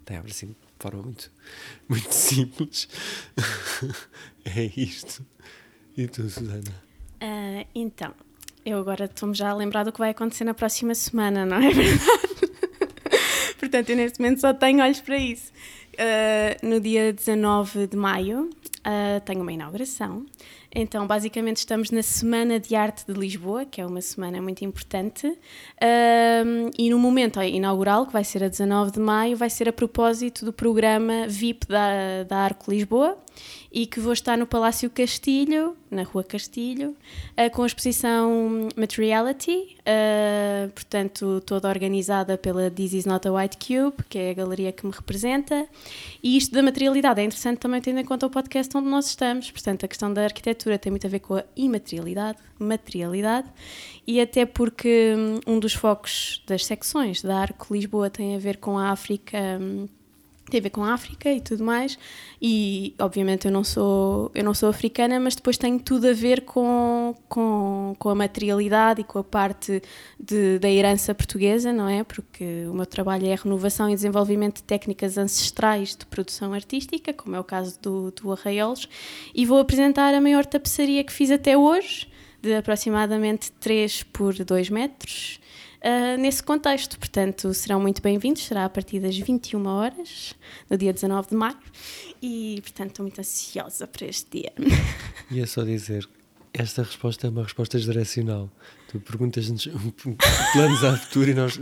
[0.00, 1.32] está assim, de forma muito,
[1.88, 2.88] muito simples.
[4.44, 5.24] é isto.
[5.96, 6.62] E tu, Susana?
[7.20, 8.14] Ah, então,
[8.64, 11.70] eu agora estou-me já a lembrar do que vai acontecer na próxima semana, não é
[11.72, 12.32] verdade?
[13.58, 15.52] Portanto, eu neste momento só tenho olhos para isso.
[15.98, 18.50] Ah, no dia 19 de maio
[18.84, 20.26] ah, tenho uma inauguração.
[20.74, 25.26] Então, basicamente, estamos na Semana de Arte de Lisboa, que é uma semana muito importante.
[25.80, 29.72] Ahm, e no momento inaugural, que vai ser a 19 de maio, vai ser a
[29.72, 33.18] propósito do programa VIP da, da Arco Lisboa
[33.72, 36.94] e que vou estar no Palácio Castilho, na Rua Castilho,
[37.36, 43.56] ah, com a exposição Materiality, ah, portanto, toda organizada pela This Is Not a White
[43.56, 45.66] Cube, que é a galeria que me representa.
[46.22, 49.50] E isto da materialidade é interessante também tendo em conta o podcast onde nós estamos,
[49.50, 53.48] portanto, a questão da arquitetura tem muito a ver com a imaterialidade, materialidade,
[54.06, 58.58] e até porque hum, um dos focos das secções da Arco Lisboa tem a ver
[58.58, 59.38] com a África.
[59.60, 59.88] hum,
[60.52, 61.98] tem a ver com a África e tudo mais.
[62.40, 66.42] E obviamente eu não sou eu não sou africana mas depois tem tudo a ver
[66.42, 69.82] com, com, com a materialidade e com a parte
[70.20, 72.04] de, da herança portuguesa não é?
[72.04, 77.12] Porque o meu trabalho é a renovação e desenvolvimento de técnicas ancestrais de produção artística
[77.12, 78.88] como é o caso do, do Arraiolos
[79.34, 82.08] e vou apresentar a maior tapeçaria que fiz até hoje
[82.42, 85.40] de aproximadamente 3 por 2 metros
[85.84, 86.96] Uh, nesse contexto.
[86.98, 88.44] Portanto, serão muito bem-vindos.
[88.44, 90.34] Será a partir das 21 horas,
[90.70, 91.58] no dia 19 de maio.
[92.22, 94.52] E, portanto, estou muito ansiosa para este dia.
[95.30, 96.08] E é só dizer,
[96.52, 98.48] esta resposta é uma resposta geracional.
[98.88, 99.66] Tu perguntas-nos
[100.52, 101.60] planos a futuro e nós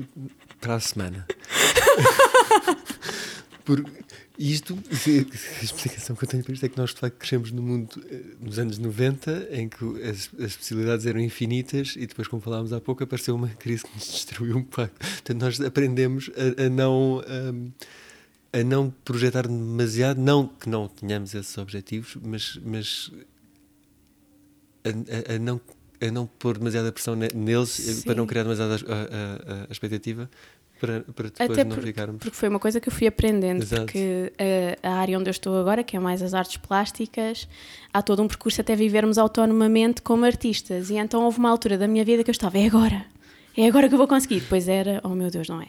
[0.61, 1.27] para a semana.
[4.41, 4.78] Por, isto,
[5.61, 8.03] a explicação que eu tenho para isto é que nós de facto crescemos no mundo
[8.11, 12.72] eh, nos anos 90 em que as, as possibilidades eram infinitas e depois, como falámos
[12.72, 14.95] há pouco, apareceu uma crise que nos destruiu um pouco.
[14.99, 17.21] Portanto, nós aprendemos a, a não.
[17.26, 17.91] A,
[18.53, 23.12] a não projetar demasiado, não que não tenhamos esses objetivos, mas, mas
[24.84, 24.88] a,
[25.33, 25.61] a- a não,
[26.00, 28.03] a não pôr demasiada pressão ne- neles eh, Sim.
[28.03, 30.29] para não criar demasiada a- a- a expectativa
[30.81, 32.19] para, para depois Até não por- ficarmos.
[32.19, 33.83] Porque foi uma coisa que eu fui aprendendo, Exato.
[33.85, 37.47] porque eh, a, área onde eu estou agora, que é mais as artes plásticas,
[37.93, 40.91] há todo um percurso até vivermos autonomamente como artistas.
[40.91, 43.05] E então houve uma altura da minha vida que eu estava, é agora,
[43.57, 44.41] é agora que eu vou conseguir.
[44.41, 45.69] Depois era, oh meu Deus, não é.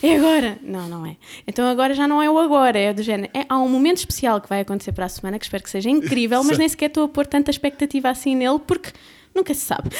[0.00, 0.58] É agora!
[0.62, 1.16] Não, não é.
[1.46, 3.30] Então agora já não é o agora, é do género.
[3.34, 5.90] É, há um momento especial que vai acontecer para a semana que espero que seja
[5.90, 8.92] incrível, mas nem sequer estou a pôr tanta expectativa assim nele porque
[9.34, 9.90] nunca se sabe.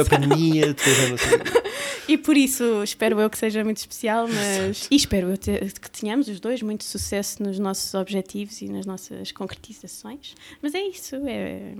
[0.00, 1.38] A pandemia, depois não sei.
[2.08, 5.90] E por isso espero eu que seja muito especial, mas e espero eu ter- que
[5.90, 10.34] tenhamos os dois muito sucesso nos nossos objetivos e nas nossas concretizações.
[10.62, 11.72] Mas é isso, é...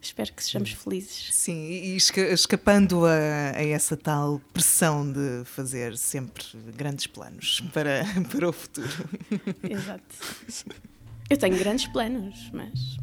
[0.00, 1.28] espero que sejamos felizes.
[1.32, 6.44] Sim, e esca- escapando a, a essa tal pressão de fazer sempre
[6.76, 9.08] grandes planos para, para o futuro.
[9.68, 10.04] Exato.
[11.30, 12.98] Eu tenho grandes planos, mas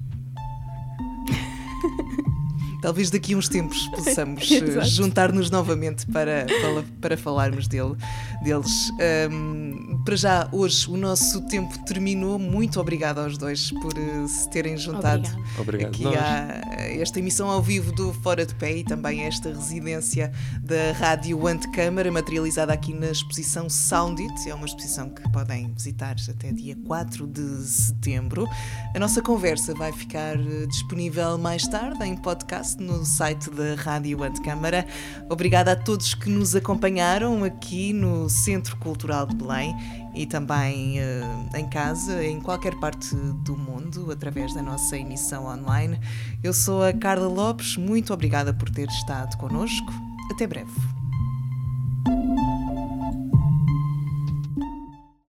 [2.81, 7.95] Talvez daqui a uns tempos possamos eh, juntar-nos novamente para, para, para falarmos dele,
[8.43, 8.91] deles.
[8.99, 12.39] Ahm, para já, hoje o nosso tempo terminou.
[12.39, 15.29] Muito obrigada aos dois por eh, se terem juntado.
[15.59, 15.89] Obrigado.
[15.89, 16.61] aqui a
[16.99, 20.31] esta emissão ao vivo do Fora de Pé e também a esta residência
[20.61, 24.49] da Rádio Antecâmara, materializada aqui na exposição Sound It.
[24.49, 28.47] É uma exposição que podem visitar até dia 4 de setembro.
[28.95, 34.23] A nossa conversa vai ficar eh, disponível mais tarde em podcast no site da Rádio
[34.23, 34.85] Antecâmara.
[35.29, 39.75] Obrigada a todos que nos acompanharam aqui no Centro Cultural de Belém
[40.13, 41.21] e também eh,
[41.55, 45.99] em casa, em qualquer parte do mundo, através da nossa emissão online.
[46.43, 49.91] Eu sou a Carla Lopes, muito obrigada por ter estado connosco.
[50.31, 51.00] Até breve.